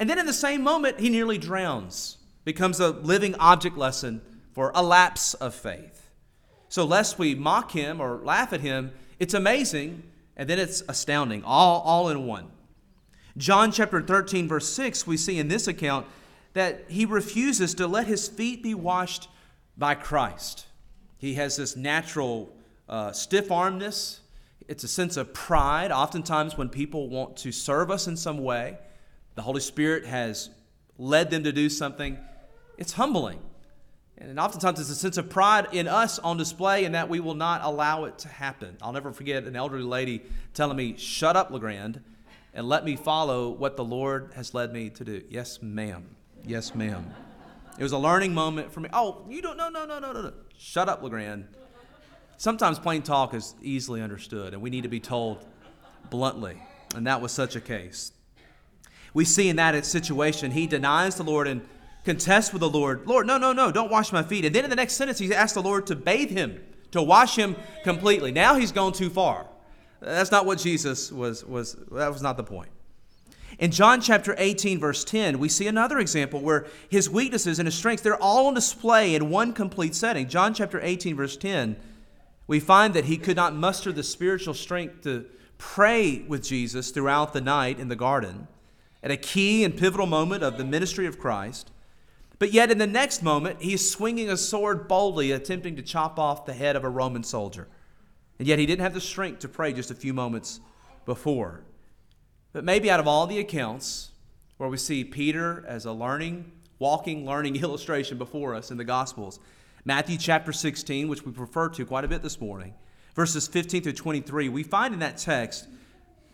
[0.00, 4.22] and then in the same moment, he nearly drowns, becomes a living object lesson
[4.52, 6.10] for a lapse of faith.
[6.70, 10.04] So, lest we mock him or laugh at him, it's amazing,
[10.36, 12.50] and then it's astounding, all, all in one.
[13.36, 16.06] John chapter 13, verse 6, we see in this account
[16.54, 19.28] that he refuses to let his feet be washed
[19.76, 20.66] by Christ.
[21.18, 22.52] He has this natural
[22.88, 24.20] uh, stiff armedness,
[24.68, 25.90] it's a sense of pride.
[25.90, 28.78] Oftentimes, when people want to serve us in some way,
[29.34, 30.50] the Holy Spirit has
[30.98, 32.18] led them to do something,
[32.76, 33.40] it's humbling.
[34.18, 37.34] And oftentimes, it's a sense of pride in us on display and that we will
[37.34, 38.76] not allow it to happen.
[38.82, 40.22] I'll never forget an elderly lady
[40.54, 42.02] telling me, Shut up, LeGrand,
[42.52, 45.22] and let me follow what the Lord has led me to do.
[45.30, 46.16] Yes, ma'am.
[46.48, 47.14] Yes, ma'am.
[47.78, 48.88] It was a learning moment for me.
[48.90, 50.32] Oh, you don't, no, no, no, no, no, no.
[50.56, 51.46] Shut up, LeGrand.
[52.38, 55.44] Sometimes plain talk is easily understood, and we need to be told
[56.08, 56.56] bluntly.
[56.94, 58.12] And that was such a case.
[59.12, 61.60] We see in that situation, he denies the Lord and
[62.06, 64.46] contests with the Lord, Lord, no, no, no, don't wash my feet.
[64.46, 67.36] And then in the next sentence, he asks the Lord to bathe him, to wash
[67.36, 68.32] him completely.
[68.32, 69.46] Now he's gone too far.
[70.00, 72.70] That's not what Jesus was, was that was not the point.
[73.58, 77.74] In John chapter 18, verse 10, we see another example where his weaknesses and his
[77.74, 80.28] strengths, they're all on display in one complete setting.
[80.28, 81.76] John chapter 18, verse 10,
[82.46, 85.26] we find that he could not muster the spiritual strength to
[85.58, 88.46] pray with Jesus throughout the night in the garden
[89.02, 91.72] at a key and pivotal moment of the ministry of Christ.
[92.38, 96.46] But yet, in the next moment, he's swinging a sword boldly, attempting to chop off
[96.46, 97.66] the head of a Roman soldier.
[98.38, 100.60] And yet, he didn't have the strength to pray just a few moments
[101.04, 101.62] before.
[102.52, 104.10] But maybe out of all the accounts
[104.56, 109.38] where we see Peter as a learning, walking, learning illustration before us in the Gospels,
[109.84, 112.74] Matthew chapter 16, which we refer to quite a bit this morning,
[113.14, 115.68] verses 15 through 23, we find in that text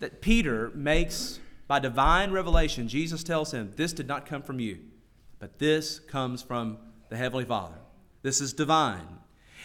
[0.00, 4.78] that Peter makes, by divine revelation, Jesus tells him, This did not come from you
[5.44, 6.78] but this comes from
[7.10, 7.76] the Heavenly Father.
[8.22, 9.18] This is divine.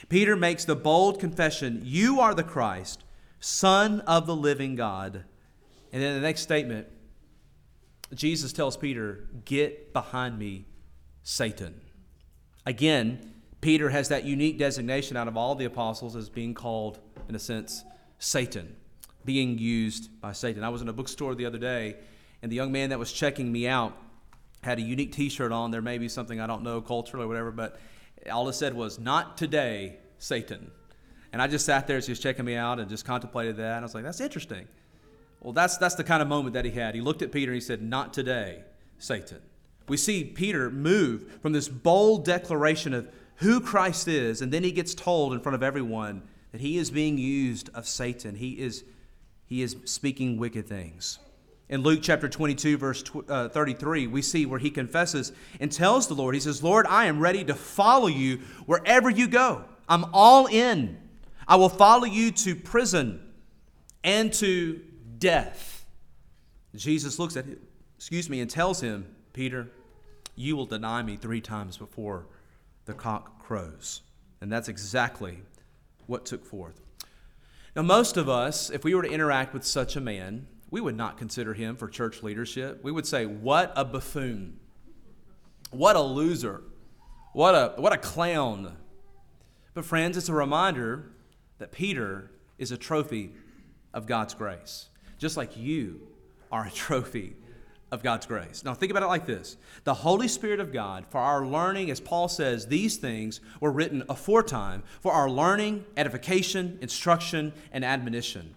[0.09, 3.05] Peter makes the bold confession You are the Christ,
[3.39, 5.23] Son of the living God.
[5.91, 6.87] And then the next statement,
[8.13, 10.65] Jesus tells Peter, Get behind me,
[11.23, 11.81] Satan.
[12.65, 17.35] Again, Peter has that unique designation out of all the apostles as being called, in
[17.35, 17.83] a sense,
[18.19, 18.75] Satan,
[19.25, 20.63] being used by Satan.
[20.63, 21.97] I was in a bookstore the other day,
[22.41, 23.97] and the young man that was checking me out
[24.61, 25.71] had a unique T-shirt on.
[25.71, 27.79] There may be something I don't know culturally or whatever, but
[28.31, 30.71] all it said was "Not today, Satan."
[31.31, 33.75] And I just sat there as he was checking me out and just contemplated that.
[33.75, 34.67] And I was like, "That's interesting."
[35.41, 36.95] Well, that's that's the kind of moment that he had.
[36.95, 38.63] He looked at Peter and he said, "Not today,
[38.97, 39.41] Satan."
[39.87, 44.71] We see Peter move from this bold declaration of who Christ is, and then he
[44.71, 48.35] gets told in front of everyone that he is being used of Satan.
[48.35, 48.83] He is
[49.45, 51.19] he is speaking wicked things.
[51.69, 56.15] In Luke chapter 22, verse uh, 33, we see where he confesses and tells the
[56.15, 59.65] Lord, He says, Lord, I am ready to follow you wherever you go.
[59.87, 60.97] I'm all in.
[61.47, 63.21] I will follow you to prison
[64.03, 64.81] and to
[65.19, 65.85] death.
[66.75, 67.59] Jesus looks at him,
[67.97, 69.69] excuse me, and tells him, Peter,
[70.35, 72.27] You will deny me three times before
[72.85, 74.01] the cock crows.
[74.41, 75.39] And that's exactly
[76.07, 76.81] what took forth.
[77.75, 80.95] Now, most of us, if we were to interact with such a man, we would
[80.95, 82.83] not consider him for church leadership.
[82.83, 84.59] We would say, What a buffoon!
[85.71, 86.63] What a loser!
[87.33, 88.75] What a, what a clown!
[89.73, 91.11] But, friends, it's a reminder
[91.59, 93.33] that Peter is a trophy
[93.93, 96.01] of God's grace, just like you
[96.51, 97.35] are a trophy
[97.91, 98.63] of God's grace.
[98.63, 101.99] Now, think about it like this The Holy Spirit of God, for our learning, as
[101.99, 108.55] Paul says, these things were written aforetime for our learning, edification, instruction, and admonition.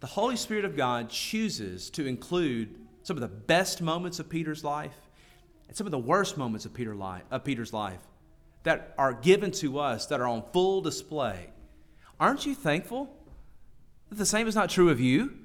[0.00, 4.64] The Holy Spirit of God chooses to include some of the best moments of Peter's
[4.64, 4.96] life
[5.68, 6.96] and some of the worst moments of, Peter
[7.30, 8.00] of Peter's life
[8.62, 11.50] that are given to us, that are on full display.
[12.18, 13.14] Aren't you thankful
[14.08, 15.39] that the same is not true of you?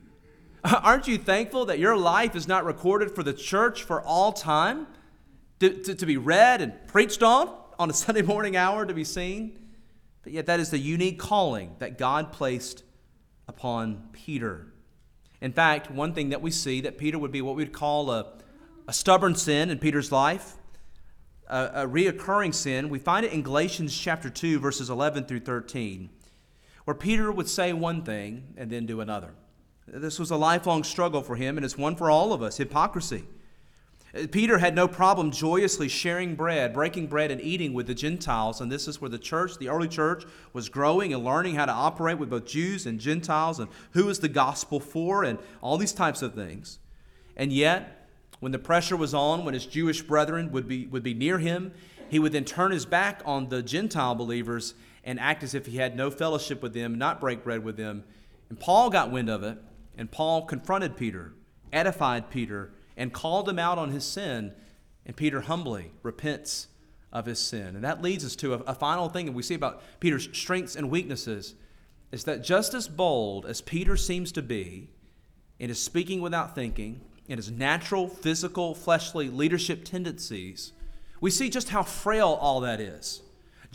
[0.84, 4.88] Aren't you thankful that your life is not recorded for the church for all time?
[5.60, 9.04] To, to, to, be read and preached on on a Sunday morning hour to be
[9.04, 9.60] seen?
[10.24, 12.84] But yet, that is the unique calling that God placed
[13.48, 14.74] upon Peter.
[15.40, 18.10] In fact, one thing that we see that Peter would be what we would call
[18.10, 18.34] a,
[18.88, 20.56] a stubborn sin in Peter's life,
[21.48, 22.90] a, a reoccurring sin.
[22.90, 26.10] We find it in Galatians chapter 2, verses 11 through 13,
[26.86, 29.36] where Peter would say one thing and then do another.
[29.88, 33.26] This was a lifelong struggle for him, and it's one for all of us hypocrisy.
[34.32, 38.62] Peter had no problem joyously sharing bread, breaking bread, and eating with the Gentiles.
[38.62, 41.72] And this is where the church, the early church, was growing and learning how to
[41.72, 45.92] operate with both Jews and Gentiles and who is the gospel for and all these
[45.92, 46.80] types of things.
[47.36, 48.08] And yet,
[48.40, 51.74] when the pressure was on, when his Jewish brethren would be, would be near him,
[52.10, 55.78] he would then turn his back on the Gentile believers and act as if he
[55.78, 58.06] had no fellowship with them, not break bread with them.
[58.50, 59.58] And Paul got wind of it,
[59.98, 61.34] and Paul confronted Peter,
[61.72, 64.54] edified Peter, and called him out on his sin.
[65.06, 66.68] And Peter humbly repents
[67.12, 67.76] of his sin.
[67.76, 70.76] And that leads us to a, a final thing that we see about Peter's strengths
[70.76, 71.56] and weaknesses
[72.12, 74.90] is that just as bold as Peter seems to be
[75.60, 80.74] in his speaking without thinking, in his natural, physical, fleshly leadership tendencies,
[81.22, 83.22] we see just how frail all that is.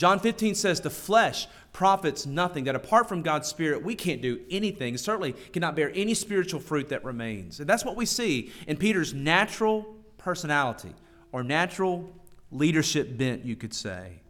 [0.01, 4.41] John 15 says, The flesh profits nothing, that apart from God's Spirit, we can't do
[4.51, 7.61] anything, certainly cannot bear any spiritual fruit that remains.
[7.61, 10.95] And that's what we see in Peter's natural personality
[11.33, 12.11] or natural
[12.51, 14.23] leadership bent, you could say.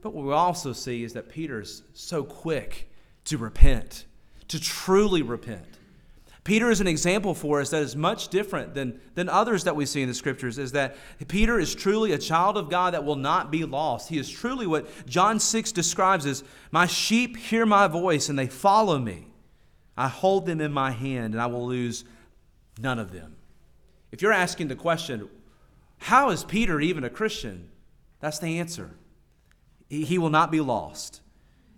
[0.00, 2.90] But what we also see is that Peter's so quick
[3.26, 4.06] to repent,
[4.48, 5.75] to truly repent.
[6.46, 9.84] Peter is an example for us that is much different than, than others that we
[9.84, 13.16] see in the scriptures, is that Peter is truly a child of God that will
[13.16, 14.08] not be lost.
[14.08, 18.46] He is truly what John 6 describes as My sheep hear my voice and they
[18.46, 19.26] follow me.
[19.96, 22.04] I hold them in my hand and I will lose
[22.78, 23.34] none of them.
[24.12, 25.28] If you're asking the question,
[25.98, 27.70] how is Peter even a Christian?
[28.20, 28.90] That's the answer.
[29.88, 31.22] He, he will not be lost.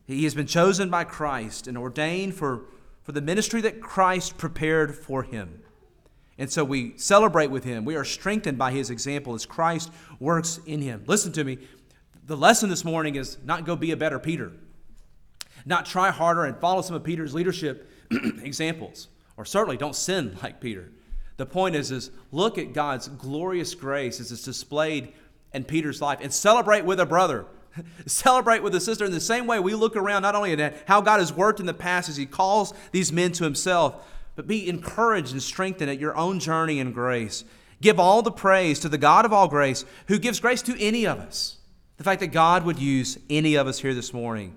[0.06, 2.66] He has been chosen by Christ and ordained for
[3.08, 5.62] for the ministry that Christ prepared for him.
[6.36, 7.86] And so we celebrate with him.
[7.86, 9.90] We are strengthened by his example as Christ
[10.20, 11.04] works in him.
[11.06, 11.56] Listen to me.
[12.26, 14.52] The lesson this morning is not go be a better Peter,
[15.64, 17.90] not try harder and follow some of Peter's leadership
[18.42, 20.92] examples, or certainly don't sin like Peter.
[21.38, 25.14] The point is, is look at God's glorious grace as it's displayed
[25.54, 27.46] in Peter's life and celebrate with a brother
[28.06, 31.00] Celebrate with a sister in the same way we look around not only at how
[31.00, 34.68] God has worked in the past as He calls these men to Himself, but be
[34.68, 37.44] encouraged and strengthened at your own journey in grace.
[37.80, 41.06] Give all the praise to the God of all grace who gives grace to any
[41.06, 41.58] of us.
[41.96, 44.56] The fact that God would use any of us here this morning,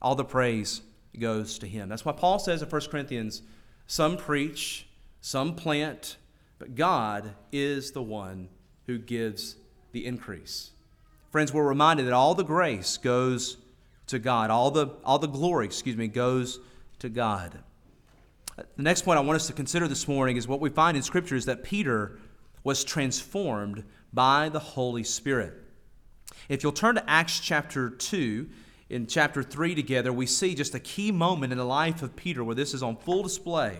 [0.00, 0.82] all the praise
[1.18, 1.88] goes to Him.
[1.88, 3.42] That's why Paul says in 1 Corinthians
[3.86, 4.86] some preach,
[5.20, 6.16] some plant,
[6.58, 8.48] but God is the one
[8.86, 9.56] who gives
[9.92, 10.70] the increase.
[11.30, 13.58] Friends, we're reminded that all the grace goes
[14.06, 14.50] to God.
[14.50, 16.58] All the, all the glory, excuse me, goes
[17.00, 17.58] to God.
[18.56, 21.02] The next point I want us to consider this morning is what we find in
[21.02, 22.18] Scripture is that Peter
[22.64, 25.54] was transformed by the Holy Spirit.
[26.48, 28.48] If you'll turn to Acts chapter 2,
[28.88, 32.42] in chapter 3 together, we see just a key moment in the life of Peter
[32.42, 33.78] where this is on full display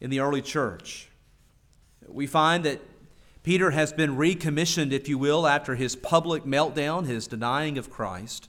[0.00, 1.08] in the early church.
[2.08, 2.80] We find that
[3.42, 8.48] Peter has been recommissioned, if you will, after his public meltdown, his denying of Christ.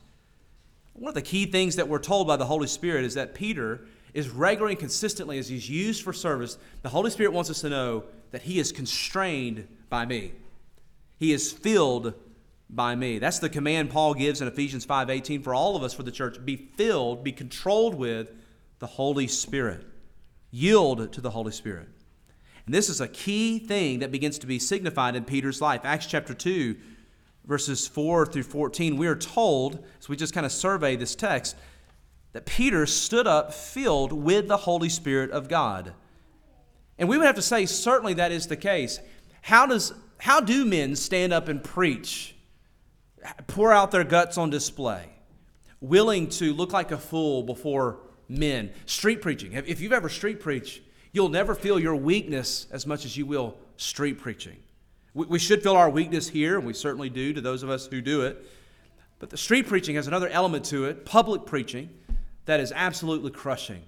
[0.93, 3.85] One of the key things that we're told by the Holy Spirit is that Peter
[4.13, 7.69] is regularly and consistently, as he's used for service, the Holy Spirit wants us to
[7.69, 10.33] know that he is constrained by me.
[11.17, 12.13] He is filled
[12.69, 13.19] by me.
[13.19, 16.43] That's the command Paul gives in Ephesians 5:18 for all of us for the church,
[16.43, 18.31] be filled, be controlled with
[18.79, 19.85] the Holy Spirit.
[20.51, 21.87] Yield to the Holy Spirit.
[22.69, 25.81] And this is a key thing that begins to be signified in Peter's life.
[25.85, 26.75] Acts chapter 2,
[27.43, 31.55] verses 4 through 14, we are told, as we just kind of survey this text,
[32.33, 35.93] that Peter stood up filled with the Holy Spirit of God.
[36.99, 38.99] And we would have to say, certainly that is the case.
[39.41, 42.35] How, does, how do men stand up and preach,
[43.47, 45.09] pour out their guts on display,
[45.81, 47.97] willing to look like a fool before
[48.27, 48.69] men?
[48.85, 49.53] Street preaching.
[49.53, 53.55] If you've ever street preached, you'll never feel your weakness as much as you will
[53.77, 54.57] street preaching.
[55.13, 57.99] We should feel our weakness here, and we certainly do to those of us who
[57.99, 58.45] do it.
[59.17, 61.89] But the street preaching has another element to it, public preaching,
[62.45, 63.81] that is absolutely crushing.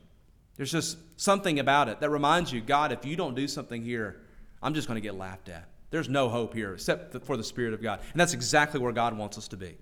[0.58, 4.22] There's just something about it that reminds you God, if you don't do something here,
[4.62, 5.68] I'm just going to get laughed at.
[5.90, 8.00] There's no hope here except for the Spirit of God.
[8.12, 9.78] And that's exactly where God wants us to be.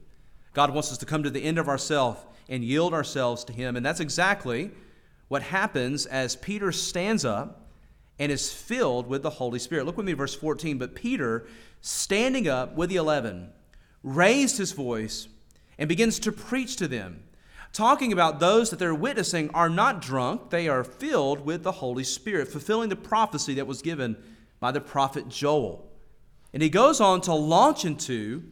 [0.53, 3.75] God wants us to come to the end of ourselves and yield ourselves to Him.
[3.75, 4.71] And that's exactly
[5.29, 7.69] what happens as Peter stands up
[8.19, 9.85] and is filled with the Holy Spirit.
[9.85, 10.77] Look with me, verse 14.
[10.77, 11.47] But Peter,
[11.79, 13.51] standing up with the eleven,
[14.03, 15.29] raised his voice
[15.77, 17.23] and begins to preach to them
[17.73, 22.03] talking about those that they're witnessing are not drunk, they are filled with the Holy
[22.03, 24.17] Spirit, fulfilling the prophecy that was given
[24.59, 25.89] by the prophet Joel.
[26.53, 28.43] And he goes on to launch into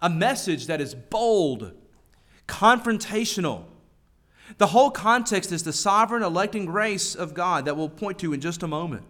[0.00, 1.72] a message that is bold,
[2.46, 3.64] confrontational.
[4.58, 8.40] The whole context is the sovereign electing grace of God that we'll point to in
[8.40, 9.04] just a moment.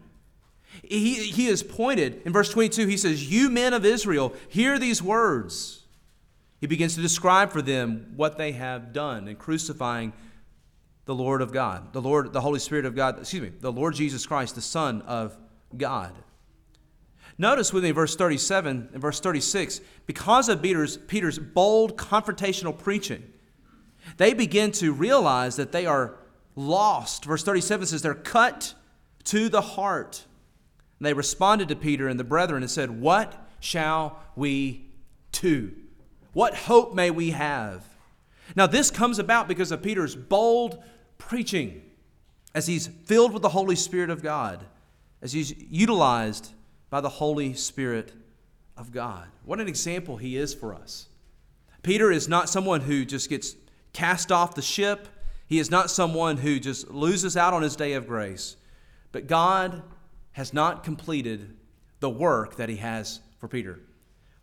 [0.82, 5.02] He, he is pointed, in verse 22, he says, You men of Israel, hear these
[5.02, 5.84] words.
[6.60, 10.12] He begins to describe for them what they have done in crucifying
[11.06, 13.94] the Lord of God, the Lord, the Holy Spirit of God, excuse me, the Lord
[13.94, 15.36] Jesus Christ, the Son of
[15.76, 16.14] God.
[17.38, 23.24] Notice with me verse 37 and verse 36, because of Peter's, Peter's bold confrontational preaching,
[24.16, 26.16] they begin to realize that they are
[26.56, 27.24] lost.
[27.24, 28.74] Verse 37 says they're cut
[29.24, 30.24] to the heart.
[30.98, 34.86] And they responded to Peter and the brethren and said, What shall we
[35.32, 35.72] do?
[36.32, 37.84] What hope may we have?
[38.56, 40.82] Now, this comes about because of Peter's bold
[41.18, 41.82] preaching
[42.54, 44.64] as he's filled with the Holy Spirit of God,
[45.22, 46.50] as he's utilized
[46.88, 48.12] by the Holy Spirit
[48.76, 49.28] of God.
[49.44, 51.06] What an example he is for us.
[51.82, 53.54] Peter is not someone who just gets
[53.92, 55.08] cast off the ship,
[55.46, 58.56] he is not someone who just loses out on his day of grace.
[59.12, 59.82] But God
[60.32, 61.56] has not completed
[61.98, 63.80] the work that he has for Peter.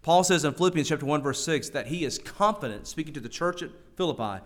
[0.01, 3.29] Paul says in Philippians chapter 1 verse 6 that he is confident speaking to the
[3.29, 4.43] church at Philippi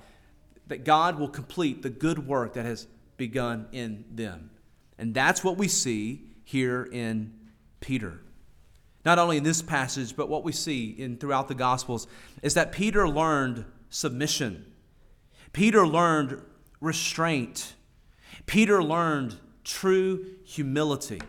[0.67, 2.87] that God will complete the good work that has
[3.17, 4.51] begun in them.
[4.97, 7.33] And that's what we see here in
[7.79, 8.21] Peter.
[9.03, 12.07] Not only in this passage, but what we see in throughout the gospels
[12.41, 14.65] is that Peter learned submission.
[15.53, 16.41] Peter learned
[16.79, 17.75] restraint.
[18.45, 21.21] Peter learned true humility.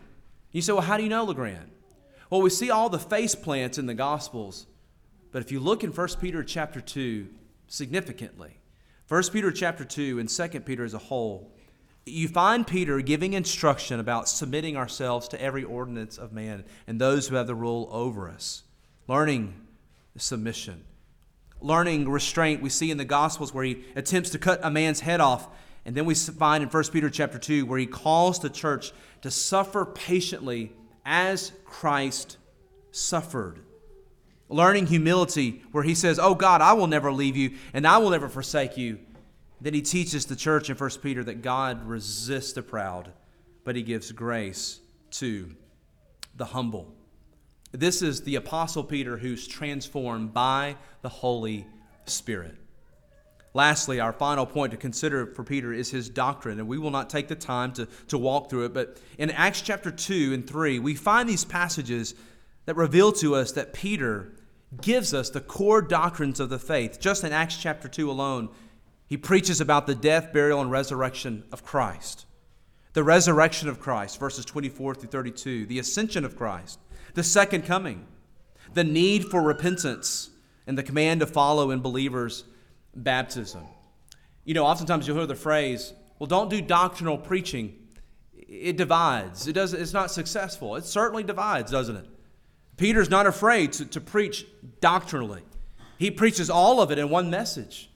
[0.51, 1.69] You say, well, how do you know, LeGrand?
[2.29, 4.65] Well, we see all the face plants in the Gospels,
[5.31, 7.27] but if you look in 1 Peter chapter 2
[7.67, 8.57] significantly,
[9.07, 11.51] 1 Peter chapter 2 and 2 Peter as a whole,
[12.05, 17.27] you find Peter giving instruction about submitting ourselves to every ordinance of man and those
[17.27, 18.63] who have the rule over us,
[19.07, 19.53] learning
[20.17, 20.83] submission,
[21.63, 22.61] learning restraint.
[22.61, 25.47] We see in the Gospels where he attempts to cut a man's head off.
[25.85, 28.91] And then we find in 1 Peter chapter 2 where he calls the church
[29.21, 30.71] to suffer patiently
[31.05, 32.37] as Christ
[32.91, 33.59] suffered.
[34.49, 38.11] Learning humility, where he says, Oh God, I will never leave you and I will
[38.11, 38.99] never forsake you.
[39.59, 43.13] Then he teaches the church in 1 Peter that God resists the proud,
[43.63, 44.79] but he gives grace
[45.11, 45.55] to
[46.35, 46.93] the humble.
[47.73, 51.65] This is the Apostle Peter who's transformed by the Holy
[52.05, 52.55] Spirit.
[53.55, 57.09] Lastly, our final point to consider for Peter is his doctrine, and we will not
[57.09, 58.75] take the time to, to walk through it.
[58.75, 62.13] But in Acts chapter 2 and 3, we find these passages
[62.65, 64.33] that reveal to us that Peter
[64.79, 66.99] gives us the core doctrines of the faith.
[66.99, 68.49] Just in Acts chapter 2 alone,
[69.07, 72.27] he preaches about the death, burial, and resurrection of Christ.
[72.93, 76.77] The resurrection of Christ, verses 24 through 32, the ascension of Christ,
[77.13, 78.07] the second coming,
[78.73, 80.29] the need for repentance,
[80.65, 82.43] and the command to follow in believers'
[82.95, 83.63] baptism.
[84.45, 87.75] You know, oftentimes you'll hear the phrase, well, don't do doctrinal preaching.
[88.35, 89.47] It divides.
[89.47, 90.75] It does, it's not successful.
[90.75, 92.05] It certainly divides, doesn't it?
[92.77, 94.45] Peter's not afraid to, to preach
[94.81, 95.41] doctrinally.
[95.97, 97.89] He preaches all of it in one message.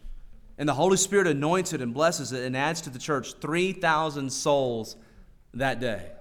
[0.57, 4.31] And the Holy Spirit anoints it and blesses it and adds to the church 3,000
[4.31, 4.95] souls
[5.53, 6.11] that day.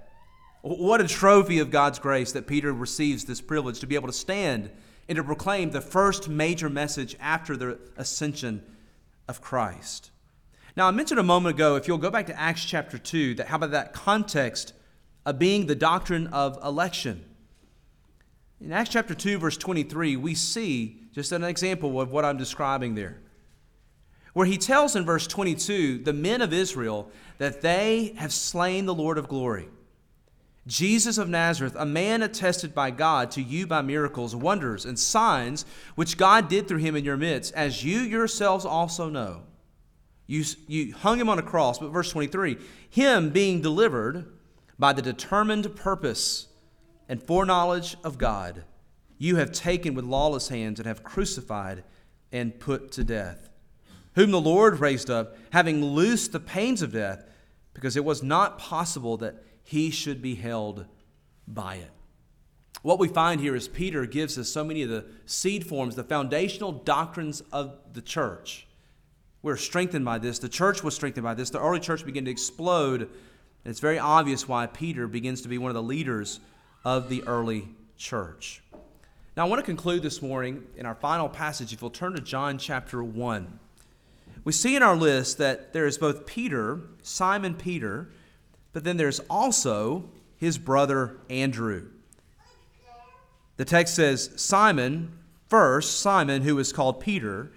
[0.61, 4.13] What a trophy of God's grace that Peter receives this privilege to be able to
[4.13, 4.71] stand
[5.07, 8.63] and to proclaim the first major message after the ascension
[9.27, 10.11] of Christ.
[10.75, 13.47] Now, I mentioned a moment ago, if you'll go back to Acts chapter 2, that
[13.47, 14.73] how about that context
[15.25, 17.23] of being the doctrine of election.
[18.61, 22.95] In Acts chapter 2, verse 23, we see just an example of what I'm describing
[22.95, 23.19] there.
[24.33, 28.93] Where he tells in verse 22 the men of Israel that they have slain the
[28.93, 29.67] Lord of glory.
[30.67, 35.65] Jesus of Nazareth, a man attested by God to you by miracles, wonders, and signs
[35.95, 39.43] which God did through him in your midst, as you yourselves also know.
[40.27, 42.57] You, you hung him on a cross, but verse 23
[42.89, 44.25] him being delivered
[44.77, 46.47] by the determined purpose
[47.07, 48.63] and foreknowledge of God,
[49.17, 51.83] you have taken with lawless hands and have crucified
[52.31, 53.49] and put to death,
[54.15, 57.23] whom the Lord raised up, having loosed the pains of death,
[57.73, 60.85] because it was not possible that he should be held
[61.45, 61.91] by it.
[62.83, 66.05] What we find here is Peter gives us so many of the seed forms, the
[66.05, 68.65] foundational doctrines of the church.
[69.41, 70.39] We're strengthened by this.
[70.39, 71.49] The church was strengthened by this.
[71.49, 73.01] The early church began to explode.
[73.01, 73.09] And
[73.65, 76.39] it's very obvious why Peter begins to be one of the leaders
[76.85, 78.63] of the early church.
[79.35, 81.73] Now, I want to conclude this morning in our final passage.
[81.73, 83.59] If you'll turn to John chapter 1,
[84.45, 88.07] we see in our list that there is both Peter, Simon Peter,
[88.73, 90.05] but then there's also
[90.37, 91.87] his brother Andrew.
[93.57, 95.17] The text says Simon,
[95.49, 97.51] first, Simon, who is called Peter,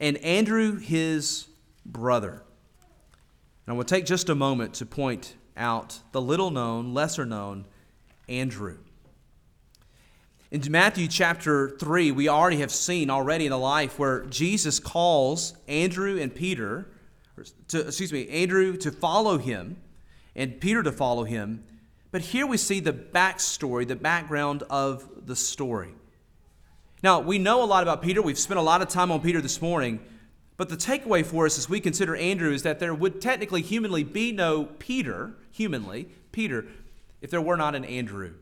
[0.00, 1.46] and Andrew, his
[1.84, 2.42] brother.
[3.66, 7.64] And I will take just a moment to point out the little known, lesser known
[8.28, 8.78] Andrew.
[10.50, 15.54] In Matthew chapter 3, we already have seen already in the life where Jesus calls
[15.66, 16.88] Andrew and Peter,
[17.68, 19.76] to, excuse me, Andrew to follow him
[20.36, 21.64] and Peter to follow him.
[22.12, 25.94] But here we see the backstory, the background of the story.
[27.02, 28.22] Now, we know a lot about Peter.
[28.22, 30.00] We've spent a lot of time on Peter this morning.
[30.56, 34.04] But the takeaway for us as we consider Andrew is that there would technically, humanly,
[34.04, 36.66] be no Peter, humanly, Peter,
[37.20, 38.34] if there were not an Andrew.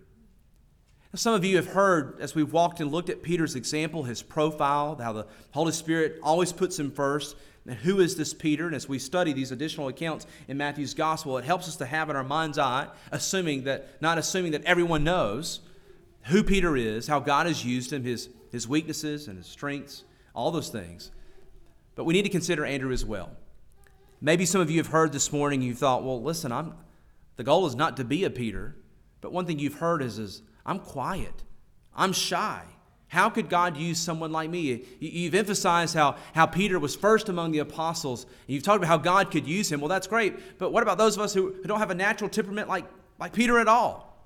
[1.14, 4.96] Some of you have heard, as we've walked and looked at Peter's example, his profile,
[4.96, 7.36] how the Holy Spirit always puts him first.
[7.66, 8.66] And who is this Peter?
[8.66, 12.10] And as we study these additional accounts in Matthew's gospel, it helps us to have
[12.10, 15.60] in our mind's eye, assuming that, not assuming that everyone knows
[16.24, 20.04] who Peter is, how God has used him, his, his weaknesses and his strengths,
[20.34, 21.10] all those things.
[21.94, 23.30] But we need to consider Andrew as well.
[24.20, 26.74] Maybe some of you have heard this morning, you thought, well, listen, I'm,
[27.36, 28.76] the goal is not to be a Peter,
[29.20, 31.44] but one thing you've heard is, is I'm quiet,
[31.94, 32.62] I'm shy.
[33.14, 34.82] How could God use someone like me?
[34.98, 38.96] You've emphasized how, how Peter was first among the apostles, and you've talked about how
[38.96, 39.80] God could use him.
[39.80, 42.28] Well, that's great, but what about those of us who, who don't have a natural
[42.28, 42.86] temperament like,
[43.20, 44.18] like Peter at all?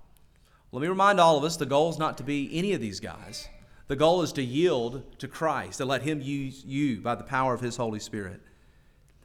[0.72, 2.98] Let me remind all of us the goal is not to be any of these
[2.98, 3.46] guys.
[3.88, 7.52] The goal is to yield to Christ and let Him use you by the power
[7.52, 8.40] of His Holy Spirit.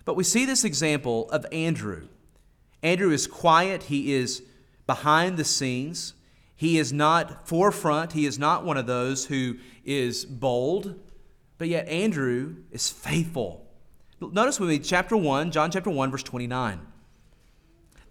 [0.04, 2.10] But we see this example of Andrew.
[2.82, 4.44] Andrew is quiet, he is
[4.86, 6.16] behind the scenes.
[6.56, 8.14] He is not forefront.
[8.14, 11.00] He is not one of those who is bold.
[11.58, 13.66] But yet, Andrew is faithful.
[14.20, 16.80] Notice with me, chapter 1, John chapter 1, verse 29.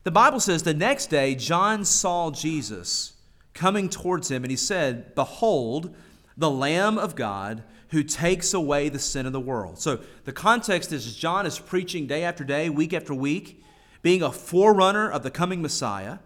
[0.04, 3.14] The Bible says, The next day, John saw Jesus
[3.54, 5.94] coming towards him, and he said, Behold,
[6.36, 9.78] the Lamb of God who takes away the sin of the world.
[9.78, 13.62] So the context is John is preaching day after day, week after week,
[14.00, 16.18] being a forerunner of the coming Messiah.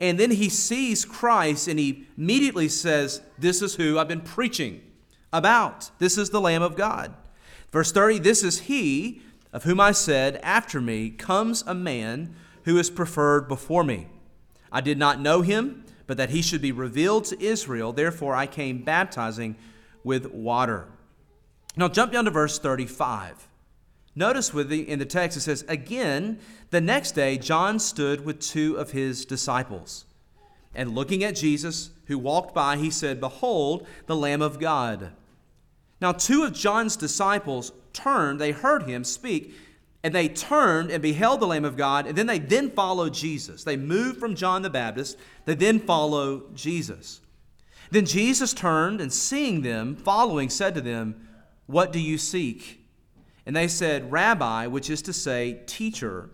[0.00, 4.80] And then he sees Christ and he immediately says, This is who I've been preaching
[5.32, 5.90] about.
[5.98, 7.14] This is the Lamb of God.
[7.70, 9.22] Verse 30 This is he
[9.52, 12.34] of whom I said, After me comes a man
[12.64, 14.08] who is preferred before me.
[14.72, 17.92] I did not know him but that he should be revealed to Israel.
[17.92, 19.54] Therefore, I came baptizing
[20.02, 20.88] with water.
[21.76, 23.46] Now, jump down to verse 35.
[24.20, 28.38] Notice with the, in the text it says, Again, the next day, John stood with
[28.38, 30.04] two of his disciples.
[30.74, 35.12] And looking at Jesus, who walked by, he said, Behold, the Lamb of God.
[36.02, 39.54] Now, two of John's disciples turned, they heard him speak,
[40.04, 43.64] and they turned and beheld the Lamb of God, and then they then followed Jesus.
[43.64, 45.16] They moved from John the Baptist,
[45.46, 47.22] they then follow Jesus.
[47.90, 51.26] Then Jesus turned and seeing them following, said to them,
[51.64, 52.79] What do you seek?
[53.46, 56.30] And they said, Rabbi, which is to say, teacher,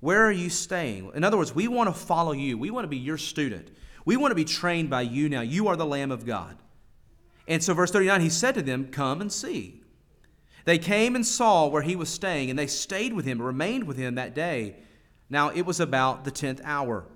[0.00, 1.10] where are you staying?
[1.14, 2.56] In other words, we want to follow you.
[2.56, 3.70] We want to be your student.
[4.04, 5.42] We want to be trained by you now.
[5.42, 6.56] You are the Lamb of God.
[7.46, 9.82] And so, verse 39, he said to them, Come and see.
[10.64, 13.96] They came and saw where he was staying, and they stayed with him, remained with
[13.96, 14.76] him that day.
[15.28, 17.06] Now it was about the tenth hour.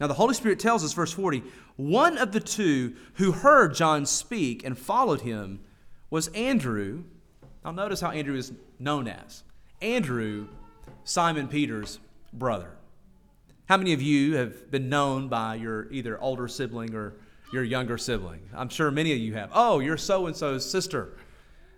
[0.00, 1.42] Now the Holy Spirit tells us, verse 40,
[1.76, 5.60] one of the two who heard John speak and followed him
[6.10, 7.04] was Andrew.
[7.64, 9.42] Now notice how Andrew is known as
[9.80, 10.48] Andrew,
[11.04, 11.98] Simon Peter's
[12.32, 12.70] brother.
[13.66, 17.14] How many of you have been known by your either older sibling or
[17.52, 18.40] your younger sibling?
[18.54, 19.50] I'm sure many of you have.
[19.54, 21.16] Oh, you're so and so's sister.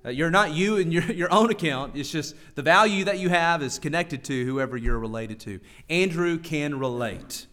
[0.05, 1.97] Uh, you're not you in your, your own account.
[1.97, 5.61] It's just the value that you have is connected to whoever you're related to.
[5.89, 7.47] Andrew can relate.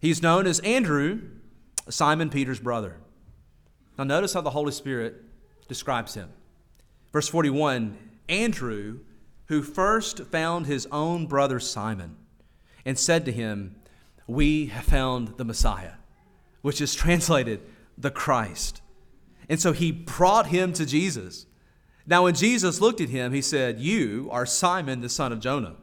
[0.00, 1.20] He's known as Andrew,
[1.88, 2.96] Simon Peter's brother.
[3.96, 5.22] Now, notice how the Holy Spirit
[5.68, 6.30] describes him.
[7.14, 7.96] Verse 41
[8.28, 8.98] Andrew,
[9.46, 12.16] who first found his own brother Simon,
[12.84, 13.76] and said to him,
[14.26, 15.92] We have found the Messiah,
[16.60, 17.60] which is translated
[17.96, 18.82] the Christ.
[19.48, 21.46] And so he brought him to Jesus.
[22.04, 25.76] Now, when Jesus looked at him, he said, You are Simon the son of Jonah.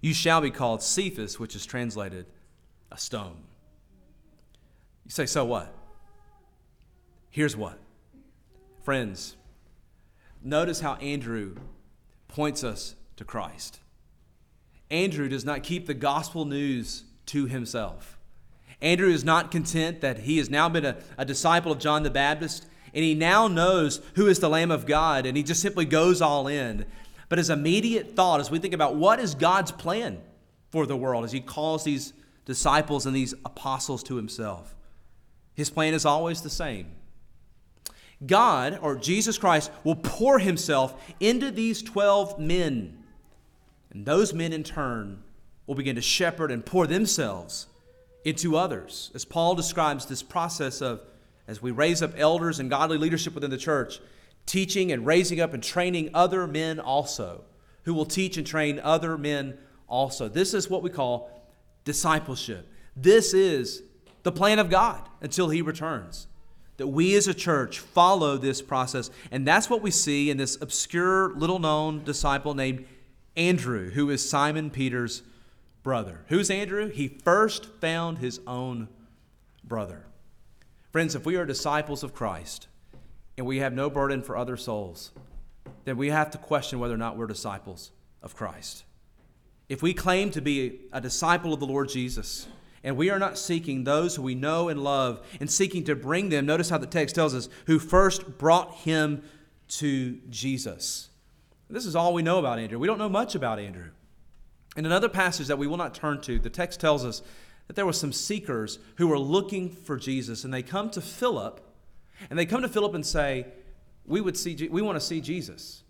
[0.00, 2.26] You shall be called Cephas, which is translated
[2.92, 3.42] a stone.
[5.04, 5.74] You say, So what?
[7.30, 7.80] Here's what.
[8.84, 9.36] Friends,
[10.44, 11.56] notice how Andrew
[12.28, 13.80] points us to Christ.
[14.90, 18.18] Andrew does not keep the gospel news to himself.
[18.80, 22.10] Andrew is not content that he has now been a, a disciple of John the
[22.10, 25.84] Baptist and he now knows who is the Lamb of God, and he just simply
[25.84, 26.84] goes all in.
[27.28, 30.20] But his immediate thought, as we think about what is God's plan
[30.68, 32.12] for the world, as he calls these
[32.44, 34.74] disciples and these apostles to himself,
[35.54, 36.90] his plan is always the same.
[38.26, 43.02] God, or Jesus Christ, will pour himself into these 12 men.
[43.90, 45.22] And those men, in turn,
[45.66, 47.66] will begin to shepherd and pour themselves
[48.24, 49.10] into others.
[49.14, 51.00] As Paul describes this process of
[51.48, 54.00] as we raise up elders and godly leadership within the church,
[54.46, 57.44] teaching and raising up and training other men also,
[57.84, 59.58] who will teach and train other men
[59.88, 60.28] also.
[60.28, 61.30] This is what we call
[61.84, 62.70] discipleship.
[62.96, 63.82] This is
[64.22, 66.28] the plan of God until He returns.
[66.82, 69.08] That we as a church follow this process.
[69.30, 72.86] And that's what we see in this obscure, little known disciple named
[73.36, 75.22] Andrew, who is Simon Peter's
[75.84, 76.24] brother.
[76.26, 76.88] Who's Andrew?
[76.88, 78.88] He first found his own
[79.62, 80.06] brother.
[80.90, 82.66] Friends, if we are disciples of Christ
[83.38, 85.12] and we have no burden for other souls,
[85.84, 87.92] then we have to question whether or not we're disciples
[88.24, 88.82] of Christ.
[89.68, 92.48] If we claim to be a disciple of the Lord Jesus,
[92.84, 96.28] and we are not seeking those who we know and love and seeking to bring
[96.28, 99.22] them, notice how the text tells us, who first brought him
[99.68, 101.08] to Jesus.
[101.70, 102.78] This is all we know about Andrew.
[102.78, 103.90] We don't know much about Andrew.
[104.76, 107.22] In another passage that we will not turn to, the text tells us
[107.66, 111.60] that there were some seekers who were looking for Jesus, and they come to Philip,
[112.28, 113.46] and they come to Philip and say,
[114.04, 115.82] "We would see, we want to see Jesus."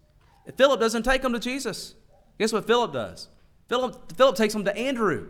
[0.47, 1.95] If Philip doesn't take them to Jesus.
[2.39, 3.29] Guess what Philip does?
[3.69, 5.29] Philip, Philip takes them to Andrew,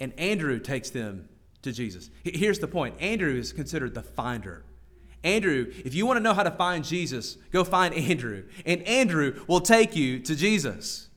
[0.00, 1.28] and Andrew takes them
[1.62, 2.10] to Jesus.
[2.22, 4.64] Here's the point: Andrew is considered the finder.
[5.24, 9.42] Andrew, if you want to know how to find Jesus, go find Andrew, and Andrew
[9.48, 11.08] will take you to Jesus.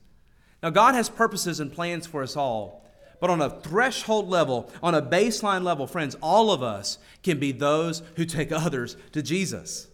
[0.62, 2.80] Now, God has purposes and plans for us all.
[3.20, 7.52] But on a threshold level, on a baseline level, friends, all of us can be
[7.52, 9.88] those who take others to Jesus.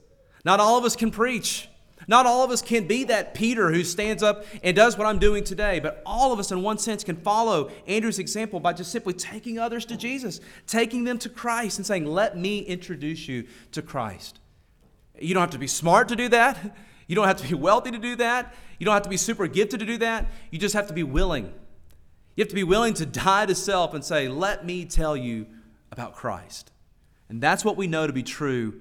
[0.45, 1.69] Not all of us can preach.
[2.09, 5.19] Not all of us can be that Peter who stands up and does what I'm
[5.19, 8.93] doing today, but all of us, in one sense, can follow Andrew's example by just
[8.93, 13.47] simply taking others to Jesus, taking them to Christ, and saying, Let me introduce you
[13.73, 14.39] to Christ.
[15.19, 16.77] You don't have to be smart to do that.
[17.09, 18.55] You don't have to be wealthy to do that.
[18.79, 20.27] You don't have to be super gifted to do that.
[20.51, 21.53] You just have to be willing
[22.37, 25.47] you have to be willing to die to self and say, Let me tell you
[25.91, 26.71] about Christ.
[27.29, 28.81] And that's what we know to be true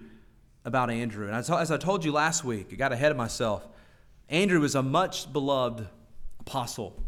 [0.66, 1.28] about Andrew.
[1.28, 3.66] And as I told you last week, I got ahead of myself.
[4.28, 5.88] Andrew was a much beloved
[6.40, 7.02] apostle.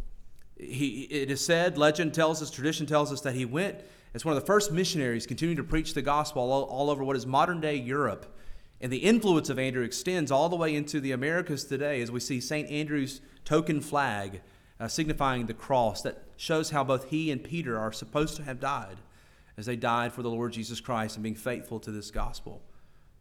[0.55, 3.81] He, it is said, legend tells us, tradition tells us that he went
[4.13, 7.15] as one of the first missionaries continuing to preach the gospel all, all over what
[7.15, 8.33] is modern day Europe.
[8.79, 12.19] And the influence of Andrew extends all the way into the Americas today as we
[12.19, 12.69] see St.
[12.69, 14.41] Andrew's token flag
[14.79, 18.59] uh, signifying the cross that shows how both he and Peter are supposed to have
[18.59, 18.97] died
[19.57, 22.61] as they died for the Lord Jesus Christ and being faithful to this gospel.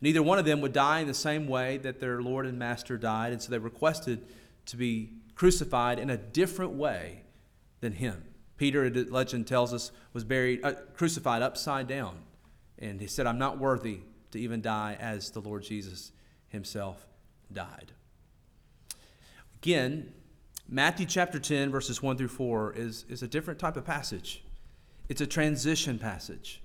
[0.00, 2.98] Neither one of them would die in the same way that their Lord and Master
[2.98, 4.26] died, and so they requested
[4.66, 7.22] to be crucified in a different way
[7.80, 8.24] than him.
[8.56, 12.18] Peter, legend tells us, was buried, uh, crucified upside down,
[12.78, 16.12] and he said, "I'm not worthy to even die as the Lord Jesus
[16.48, 17.06] Himself
[17.52, 17.92] died."
[19.56, 20.12] Again,
[20.68, 24.42] Matthew chapter 10, verses 1 through 4, is, is a different type of passage.
[25.08, 26.60] It's a transition passage.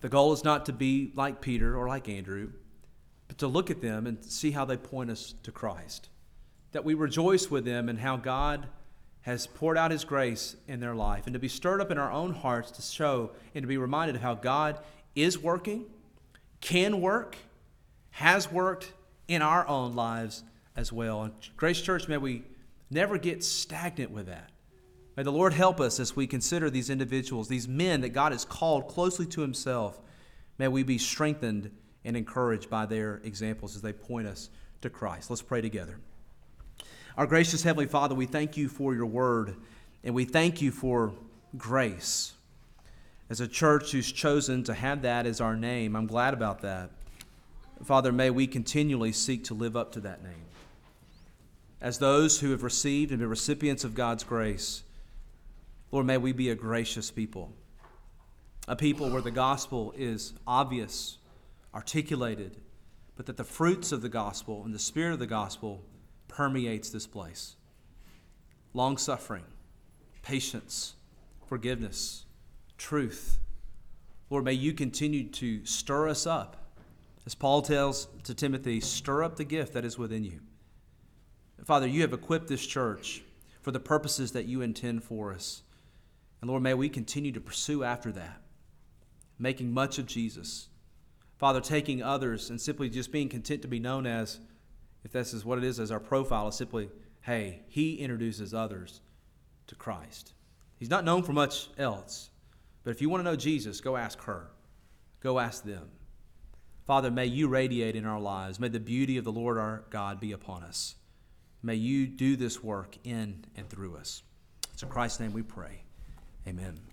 [0.00, 2.52] The goal is not to be like Peter or like Andrew,
[3.28, 6.08] but to look at them and see how they point us to Christ.
[6.72, 8.66] That we rejoice with them and how God
[9.22, 12.10] has poured out His grace in their life, and to be stirred up in our
[12.10, 14.80] own hearts to show and to be reminded of how God
[15.14, 15.86] is working,
[16.60, 17.36] can work,
[18.10, 18.92] has worked
[19.28, 20.42] in our own lives
[20.74, 21.22] as well.
[21.22, 22.42] And Grace Church, may we
[22.90, 24.50] never get stagnant with that.
[25.16, 28.44] May the Lord help us as we consider these individuals, these men that God has
[28.44, 30.00] called closely to Himself.
[30.58, 31.70] May we be strengthened
[32.04, 34.48] and encouraged by their examples as they point us
[34.80, 35.28] to Christ.
[35.28, 35.98] Let's pray together.
[37.16, 39.56] Our gracious Heavenly Father, we thank you for your word,
[40.02, 41.12] and we thank you for
[41.58, 42.32] grace.
[43.28, 46.90] As a church who's chosen to have that as our name, I'm glad about that.
[47.84, 50.46] Father, may we continually seek to live up to that name.
[51.80, 54.84] As those who have received and been recipients of God's grace,
[55.92, 57.52] Lord, may we be a gracious people,
[58.66, 61.18] a people where the gospel is obvious,
[61.74, 62.56] articulated,
[63.14, 65.84] but that the fruits of the gospel and the spirit of the gospel
[66.28, 67.56] permeates this place.
[68.72, 69.44] Long suffering,
[70.22, 70.94] patience,
[71.46, 72.24] forgiveness,
[72.78, 73.38] truth.
[74.30, 76.56] Lord, may you continue to stir us up.
[77.26, 80.40] As Paul tells to Timothy, stir up the gift that is within you.
[81.66, 83.22] Father, you have equipped this church
[83.60, 85.62] for the purposes that you intend for us.
[86.42, 88.42] And Lord, may we continue to pursue after that,
[89.38, 90.68] making much of Jesus.
[91.38, 94.40] Father, taking others and simply just being content to be known as,
[95.04, 96.90] if this is what it is as our profile, is simply,
[97.22, 99.00] hey, he introduces others
[99.68, 100.34] to Christ.
[100.78, 102.30] He's not known for much else.
[102.82, 104.50] But if you want to know Jesus, go ask her.
[105.20, 105.88] Go ask them.
[106.84, 108.58] Father, may you radiate in our lives.
[108.58, 110.96] May the beauty of the Lord our God be upon us.
[111.62, 114.24] May you do this work in and through us.
[114.72, 115.81] It's in Christ's name we pray.
[116.46, 116.91] Amen.